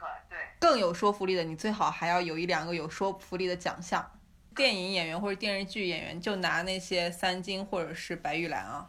[0.00, 0.38] 可，对。
[0.58, 4.12] 更有说服力的，你最好还要有一两个有说服力的奖项。
[4.56, 8.88] 电影演员或者电视剧演员就拿那些三金或者是白玉兰啊，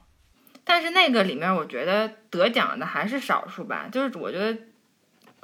[0.63, 3.89] 但是那个里面，我觉得得奖的还是少数吧。
[3.91, 4.57] 就是我觉得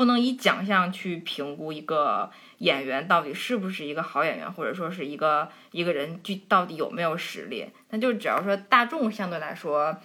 [0.02, 7.70] 不能以奖项去评估一个演员到底是不是一个好演员，或者说是一个一个人具到底有没有实力。
[7.91, 9.95] 那就只要说大众相对来说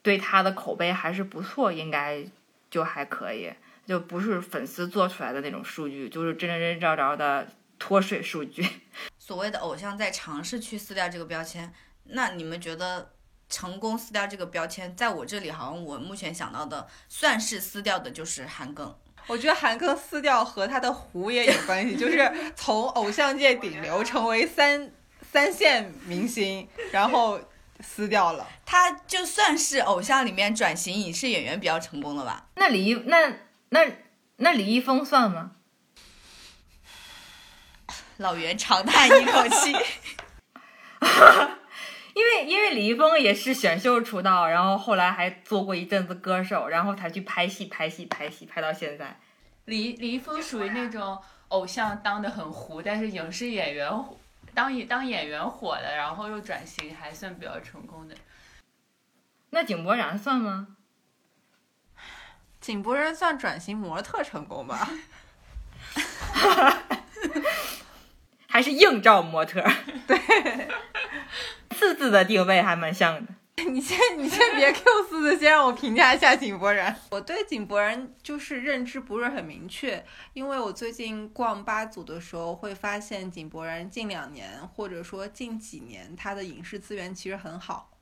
[0.00, 2.24] 对他的口碑还是不错，应该
[2.70, 3.52] 就还可以，
[3.84, 7.46] 就不是粉丝做出来的那种数据，就是真真真着着的
[7.78, 8.66] 脱水数据。
[9.20, 11.70] 所谓的偶像在尝试去撕掉这个标签，
[12.04, 13.10] 那你们觉得
[13.50, 18.94] 成功撕掉这个标签，在我这里好像我目前想到的算是撕掉的就是韩庚。
[19.26, 24.90] 我觉得韩庚撕掉和他的胡也有关系，就是从偶像界顶流成为三
[25.32, 27.40] 三线明星，然后
[27.80, 28.46] 撕掉了。
[28.66, 32.46] 他就算是偶像里面转型影视演员比较成功的吧。
[32.56, 33.32] 那李易那
[33.70, 33.86] 那
[34.36, 35.52] 那李易峰算吗？
[38.18, 39.74] 老袁长叹一口气，
[42.14, 49.18] 因为因为李易峰也是选秀出道，然后后来还做过一阵子歌手，然后才去拍戏拍戏拍戏拍到现在。
[49.64, 53.90] 李李易峰属于那种偶像当的很糊，但是影视演员
[54.54, 58.14] 当演当演员火了，然后又转型还算比较成功的。
[59.50, 60.76] 那井柏然算吗？
[62.60, 64.88] 井柏然算转型模特成功吧？
[68.48, 69.60] 还是硬照模特？
[70.06, 70.16] 对，
[71.74, 73.34] 四字的定位还蛮像的。
[73.70, 76.94] 你先你先别 Q 四字，先让我评价一下井柏然。
[77.10, 87.92] 我对井柏然就是认知不是很明确，因为我最近逛八组的时候会发现井柏然近两年或者说近几年他的影视资源其实很好，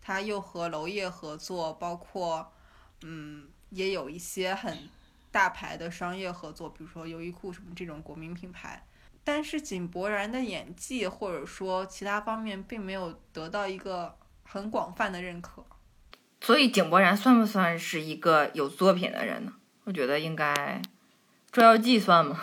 [0.00, 2.50] 他又和娄烨合作，包括
[3.02, 4.88] 嗯也有一些很
[5.30, 8.82] 大牌的商业合作，比如说优衣库什么这种国民品牌。
[9.24, 15.64] 但是井柏然的演技或者说其他方面并没有得到一个很广泛的认可。
[16.40, 19.52] 所以井柏然算不算是一个有作品的人呢？
[19.84, 20.52] 我觉得应该，
[21.52, 22.40] 《捉妖记》算吗？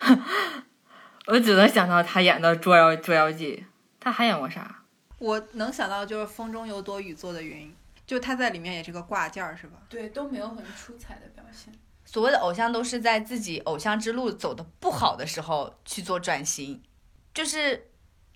[1.26, 3.64] 我只能想到他演的《捉妖捉妖记》，
[3.98, 4.82] 他还演过啥？
[5.18, 7.68] 我能想到就是《风中有朵雨做的云》，
[8.06, 9.78] 就他在里面也是个挂件儿，是吧？
[9.88, 11.72] 对，都没有很出彩的表现。
[12.12, 16.82] 所谓的偶像都是在自己偶像之路走的不好的时候去做转型，
[17.32, 17.88] 就是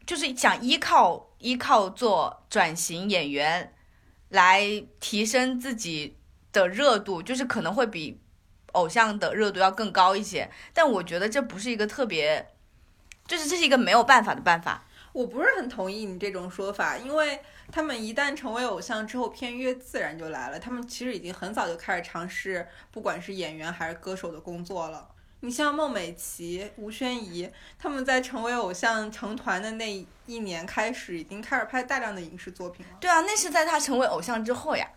[0.07, 3.75] 就是想依靠依靠做转型演员
[4.29, 4.63] 来
[5.01, 6.17] 提升自己
[6.53, 8.21] 的热度，就是可能会比
[8.75, 10.49] 偶像的热度要更高一些。
[10.73, 12.55] 但我觉得这不是一个特别，
[13.27, 14.87] 就是这是一个没有办法的办法。
[15.13, 17.41] 我不是很同意你这种说法，因为
[17.73, 20.59] 他们一旦成为偶像之后，片约自然就来了。
[20.59, 25.09] 他们其实已经很早就开始尝试，不管是演员还是歌手的工作了。
[25.41, 32.93] 你像孟美岐、吴宣仪，他们在成为偶像成团的那一年开始，已经开始拍大量的影视作品了。
[32.99, 34.89] 对啊，那是在他成为偶像之后呀。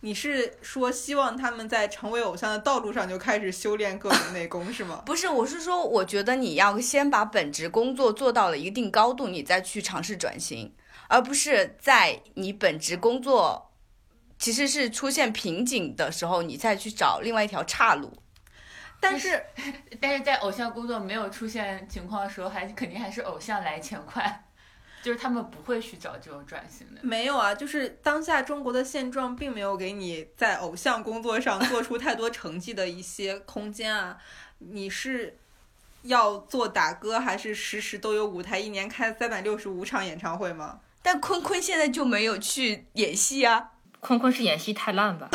[0.00, 5.00] 你是说希望他们在成为偶像的道路上就开始修炼各种内功是吗？
[5.06, 10.74] 不是，我是说，我觉得你要先把本职工作做到了一定高度，你再去尝试转型，
[11.12, 13.70] 而不是在你本职工作
[14.38, 18.10] 其实是出现瓶颈的时候，你再去找另外一条岔路。
[18.98, 19.44] 但是
[20.00, 24.46] 但是在偶像工作没有出现情况的时候，还肯定还是偶像来钱快，
[25.04, 27.00] 就是他们不会去找这种转型的。
[27.02, 34.16] 没有啊，就是当下中国的现状并没有给你在偶像工作上做出太多成绩的一些空间啊。
[34.60, 35.36] 你是
[36.04, 40.80] 要做打歌，还是时时都有舞台，一年开三百六十五场演唱会吗？
[41.02, 43.70] 但坤坤现在就没有去演戏啊。
[44.00, 45.28] 坤坤是演戏太烂吧？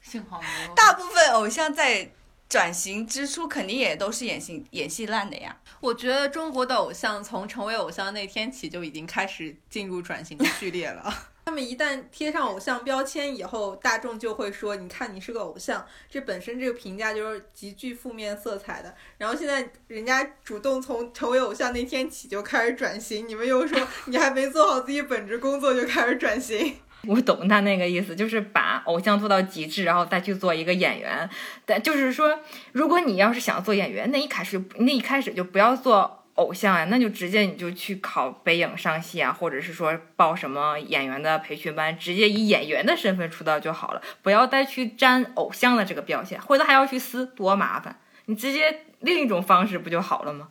[0.00, 0.74] 幸好没有。
[0.74, 2.10] 大部分偶像在
[2.48, 5.56] 转型之初，肯定也都是演戏演戏烂的呀。
[5.80, 11.28] 我觉得中国的偶像从成为偶像那天起就已经开始进入转型的序列了。
[11.46, 18.92] 他们一旦贴上偶像标签以后，大众就会说：“你看，你是个偶像。”这本身这个评价就是极具负面色彩的。
[19.16, 26.74] 然后现在人家主动从成为偶像那天起就开始转型，你们又说你还没做好自己本职工作就开始转型。
[27.06, 31.30] 我懂他那个意思，就是把偶像做到极致，然后再去做一个演员。
[31.64, 32.40] 但就是说，
[32.72, 47.98] 如果你要是想做演员，那一开始那一开始就不要做偶像呀，那就直接你就去考北影上戏啊，或者是说报什么演员的培训班，直接以演员的身份出道就好了，不要再去沾偶像的这个标签，回头还要去撕，多麻烦。
[48.26, 50.48] 你直接另一种方式不就好了吗？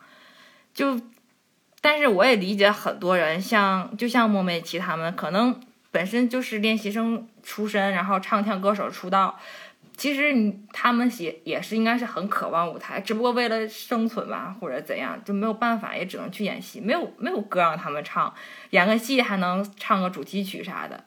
[0.73, 0.99] 就，
[1.81, 5.61] 但是我也理解很多人，像就像莫美琪他们，可能
[5.91, 9.39] 本身就是练习生出身，然后唱跳歌手出道。
[9.97, 18.33] 其实你他们也也是应该是很渴望舞台，只不过为了生存吧，或者怎样，就没有办法，也只能去演戏，没有没有歌让他们唱，
[18.71, 21.05] 演个戏还能唱个主题曲啥的。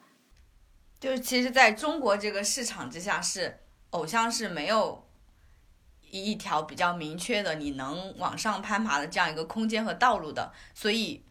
[0.98, 3.60] 就是其实在中国这个市场之下，是
[3.90, 5.06] 偶像是没有
[6.10, 11.22] 一条比较明确的你能往上攀爬的这样一个空间和道路的，所以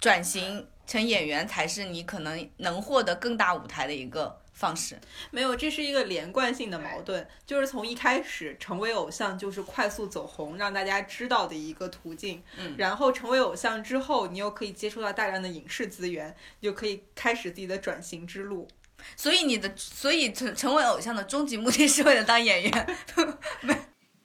[0.00, 4.98] 转型成演员才是你可能能获得更大舞台的一个方式。
[5.30, 12.42] 没有，这是一个连贯性的矛盾，就是从一开始成为偶像就是快速走红，让大家知道的一个途径。
[12.58, 18.68] 嗯然后成为偶像之后，你又可以接触到大量的影视资源，你就可以开始自己的转型之路。
[19.16, 22.96] 所以你的，所以成成为偶像的终极目的是为了当演员。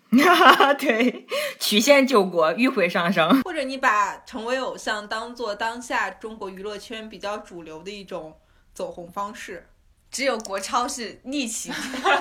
[0.78, 1.26] 对，
[1.60, 3.42] 曲线救国，迂回上升。
[3.42, 8.40] 或者你把成为偶像当做当下中国娱乐圈比较主流的一种
[8.74, 9.68] 走红方式。
[10.12, 11.74] 只有国超是逆行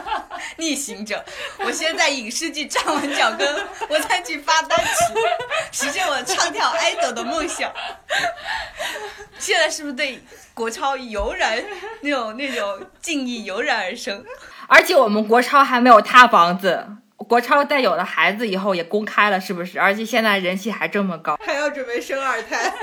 [0.58, 1.24] 逆行者。
[1.58, 4.94] 我先在影视剧站稳脚跟，我再去发单曲，
[5.72, 7.72] 实现我唱跳 idol 的梦想。
[9.38, 10.22] 现在是不是对
[10.52, 11.62] 国超油然
[12.00, 14.24] 那种那种敬意油然而生？
[14.66, 19.78] 而且我们国超还没有塌房子，国超在有了孩子以后也公开了，是不是？
[19.78, 21.38] 而且现在人气还这么高。
[21.44, 22.74] 还要准备生二胎，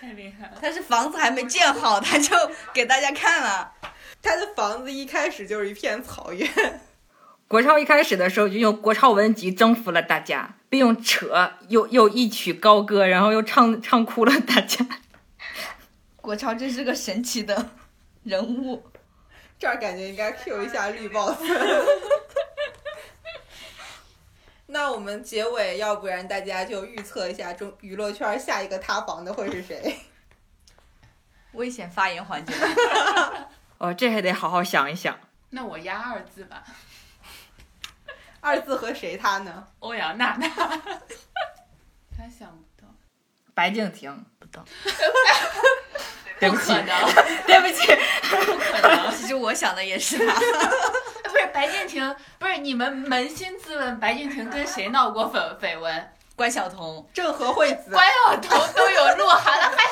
[0.00, 0.58] 太厉害了。
[0.60, 2.36] 但是房子还没建好，他就
[2.72, 3.70] 给大家看了。
[4.24, 6.48] 他的房子一开始就是一片草原。
[7.46, 14.84] 国超一开始的时候就用国超文集征服了大家，并用扯又又一曲高歌，然后又唱唱哭了大家。
[16.22, 17.70] 国超真是个神奇的
[18.22, 18.82] 人物。
[19.58, 21.38] 这儿感觉应该 Q 一下绿 boss。
[24.66, 29.96] 那我们结尾，要不然大家就预测一下中娱乐圈下一个塌房的会是谁？
[31.52, 32.52] 危险发言环节，
[33.84, 35.14] 哦，这还得好好想一想。
[35.50, 36.64] 那我压二字吧，
[38.40, 39.66] 二字和谁他呢？
[39.80, 40.48] 欧阳娜娜。
[42.16, 42.88] 他想不到，
[43.52, 44.64] 白敬亭，不到。
[46.40, 46.72] 对不起，
[47.46, 47.94] 对不起，
[48.30, 49.14] 不可能。
[49.14, 50.32] 其实我想的也是他。
[50.34, 56.10] 不是白敬亭，不是你们扪心自问，白敬亭跟谁闹过绯绯闻？
[56.34, 57.90] 关晓彤，郑和惠子。
[57.90, 59.84] 关晓彤都有鹿晗了，还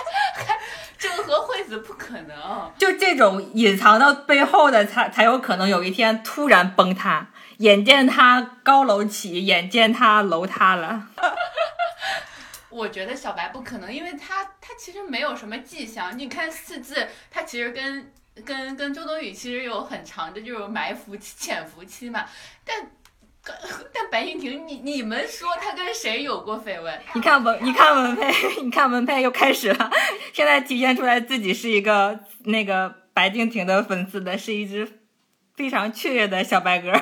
[0.42, 0.58] 还
[1.02, 2.72] 郑和惠子不可能。
[2.78, 7.26] 就这种隐藏到背后的才才有可能有一天突然崩塌。
[7.58, 11.08] 眼见他高楼起，眼见他楼塌了。
[12.70, 16.16] 我觉得小白不可能，因为他他其实没有什么迹象。
[16.16, 18.12] 你看四字，他其实跟
[18.44, 22.24] 跟跟周冬雨其实有很长的这种埋伏期、潜伏期嘛。
[22.64, 22.90] 但
[23.92, 27.00] 但白敬亭，你你们说他跟谁有过绯闻？
[27.14, 28.32] 你看文，你看文佩，
[28.62, 29.90] 你看文佩又开始了，
[30.32, 35.00] 现在体现出来自己是一个那个白敬亭的粉丝的，是一只
[35.56, 36.92] 非常雀跃的小白鸽，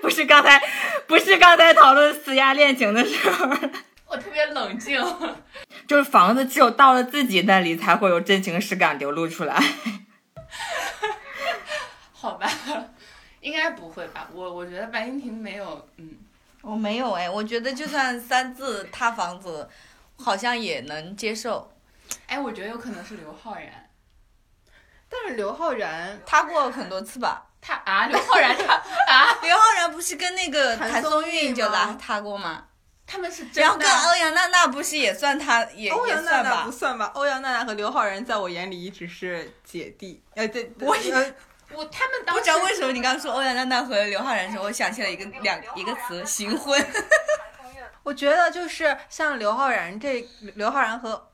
[0.00, 0.62] 不是刚才，
[1.06, 3.46] 不是刚才讨论死鸭恋情的时候，
[4.06, 4.98] 我特别冷静。
[5.86, 9.62] 就是房子只有到了自己那里才会有真情实感流露出来。
[12.12, 12.48] 好吧，
[13.44, 14.28] 应该不会吧？
[14.32, 16.16] 我我觉得白敬亭没有，嗯，
[16.62, 19.68] 我没有哎，我觉得就算三字塌房子，
[20.16, 21.70] 好像也能接受。
[22.26, 23.90] 哎，我觉得有可能是刘昊然。
[25.10, 27.46] 但是刘昊然塌过很多次吧？
[27.60, 32.64] 他啊，刘昊然他啊， 刘昊然不是跟那个谭谭松松韵就拉塌过吗？
[33.06, 36.72] 他们是真然后跟欧阳娜娜不是也算他也欧也算吧阳娜娜不？
[36.72, 37.10] 算吧？
[37.14, 40.22] 欧阳娜娜和刘昊然在我眼里一直是姐弟。
[40.34, 41.34] 呃，对，我也呃
[41.74, 46.80] 我他们知道为什么你刚刚说欧阳娜娜和刘昊然的时候，我想起了一个两一个词行婚。
[48.04, 51.30] 我觉得就是像刘昊然这刘昊然和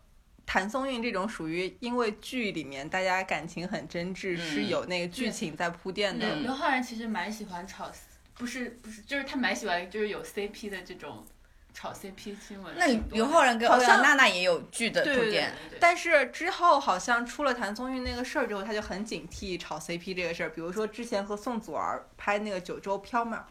[0.47, 6.27] 谭松韵这种属于因为剧里面大家感情很真挚，是有那个剧情在铺垫的。
[6.37, 7.91] 刘刘昊然其实蛮喜欢炒，
[8.35, 11.25] 不是不是，就是他蛮喜欢就是有 CP 的这种
[11.73, 12.75] 炒 CP 新闻。
[12.77, 15.53] 那刘昊然跟欧好像阳娜娜也有剧的铺垫。
[15.81, 20.51] 但是之后好像出了谭松韵那个事儿之后，他就很警惕炒 CP 这个事儿。
[20.51, 23.43] 比如说之前和宋祖儿拍那个《九州缥缈》，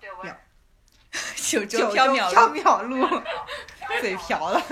[1.50, 3.22] 九州九州缥缈缥录，缈录，
[4.02, 4.62] 嘴瓢了。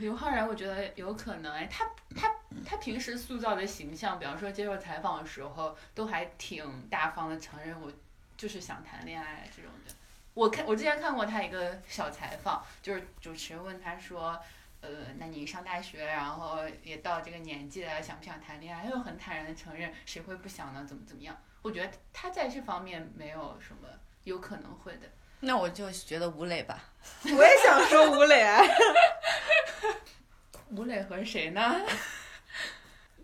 [0.00, 1.84] 刘昊然，我觉得有可能哎，他
[2.16, 2.34] 他
[2.66, 7.92] 他平时塑造的形象，比方说接受采访的时候，都还挺大方的，承认我
[8.36, 9.94] 就是想谈恋爱这种的。
[10.34, 14.38] 我看我之前看过他一个小采访，就是主持人问他说，
[14.80, 18.82] 呃，那你上大学，然后也到这个年纪了，想不想谈恋爱？
[18.82, 20.84] 他又很坦然的承认，谁会不想呢？
[20.88, 21.36] 怎么怎么样？
[21.62, 23.88] 我觉得他在这方面没有什么
[24.24, 25.06] 有可能会的。
[25.40, 26.82] 那我就觉得吴磊吧。
[27.24, 28.44] 我也想说吴磊，
[30.76, 31.80] 吴磊和谁呢？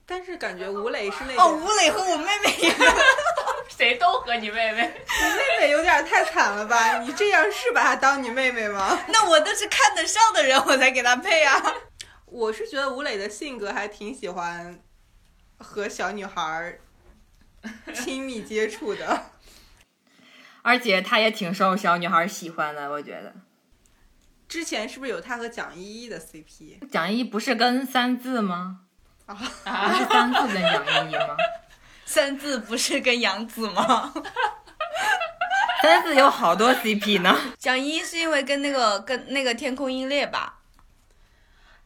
[0.06, 2.70] 但是感觉吴磊是那哦，吴磊和我妹妹也
[3.80, 4.82] 谁都和你妹妹。
[4.82, 6.98] 你妹妹有点太惨了吧？
[7.00, 8.98] 你这样是把她当你妹妹吗？
[9.08, 11.58] 那我都是看得上的人，我才给她配啊。
[12.26, 14.82] 我是觉得吴磊的性格还挺喜欢
[15.56, 16.78] 和小女孩儿
[17.94, 19.30] 亲密接触的。
[20.60, 23.34] 而且他也挺受小女孩喜欢的，我觉得。
[24.46, 26.86] 之前是不是有他和蒋依依的 CP？
[26.90, 28.80] 蒋依依不是跟三字吗？
[29.24, 31.34] 啊不是三字跟蒋依依吗？
[32.10, 34.12] 三字不是跟杨紫吗？
[35.80, 37.38] 三字有好多 CP 呢。
[37.56, 40.58] 蒋一是因为跟那个跟那个天空英烈吧？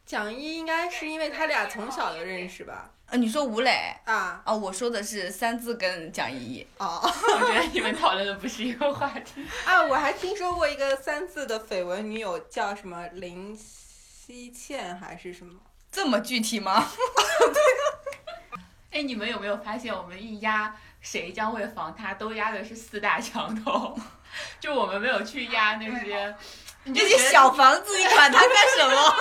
[0.07, 2.91] 蒋依应该是因为他俩从小就认识吧？
[3.11, 3.95] 呃，你说吴磊？
[4.07, 6.67] 啊哦，我说的是三字跟蒋依依。
[6.79, 9.45] 哦 我觉得你们讨论的不是一个话题。
[9.69, 9.83] 啊！
[9.85, 15.61] 我还听说过一个三字的绯闻女友叫什么林希倩还是什么？
[15.93, 16.89] 这么具体吗？
[18.95, 23.99] 哎，你们有没有发现，我们一压谁将会防他，都压的是四大墙头，
[24.61, 26.33] 就我们没有去压那些，
[26.85, 29.17] 你这些小房子，你管它干什么？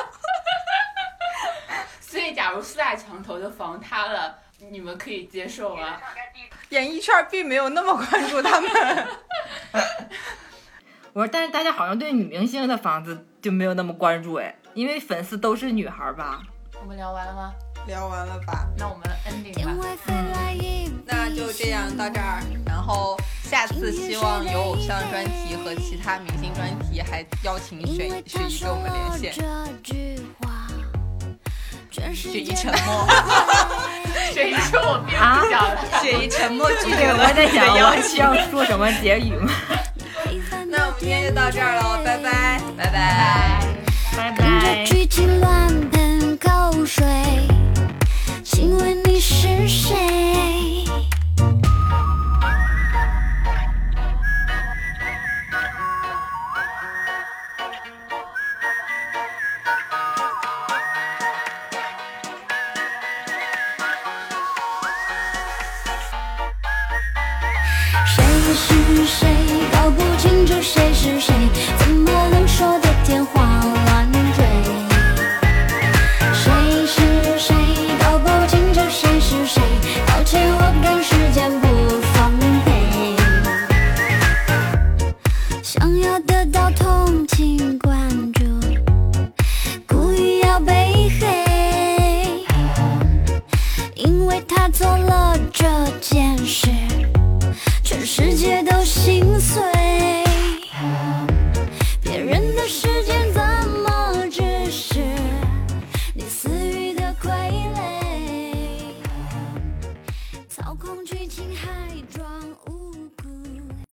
[1.99, 4.38] 所以，假如四大墙头的防塌了，
[4.69, 5.99] 你们可以接受吗？
[6.69, 8.69] 演艺圈并没有那么关注他们。
[11.13, 16.43] 我说，但是大家好像对女明星的房子就没有那么关注哎，因为粉丝都是女孩儿吧？
[16.80, 17.51] 我们聊完了吗？
[17.88, 18.67] 聊完了吧？
[18.77, 19.71] 那我们 ending 吧。
[19.81, 29.34] 会飞来一笔那就这样到这儿，然后下次希望有偶像专题和其他明星专题，还邀请雪雪姨跟我们连说 线。
[29.36, 29.43] 这
[29.84, 30.67] 句话，
[31.91, 33.07] 全世雪姨界沉默，
[34.34, 36.01] 雪姨说我并不想了？
[36.01, 37.67] 雪姨沉默拒绝我在想。
[37.75, 39.51] 我需要说什么结语吗？
[40.69, 42.61] 那我们今天就到这儿了，拜拜。
[42.77, 43.59] 拜拜。
[44.15, 44.86] 拜跟着拜。
[44.86, 47.05] 举起乱喷口水，
[49.62, 50.32] 是谁？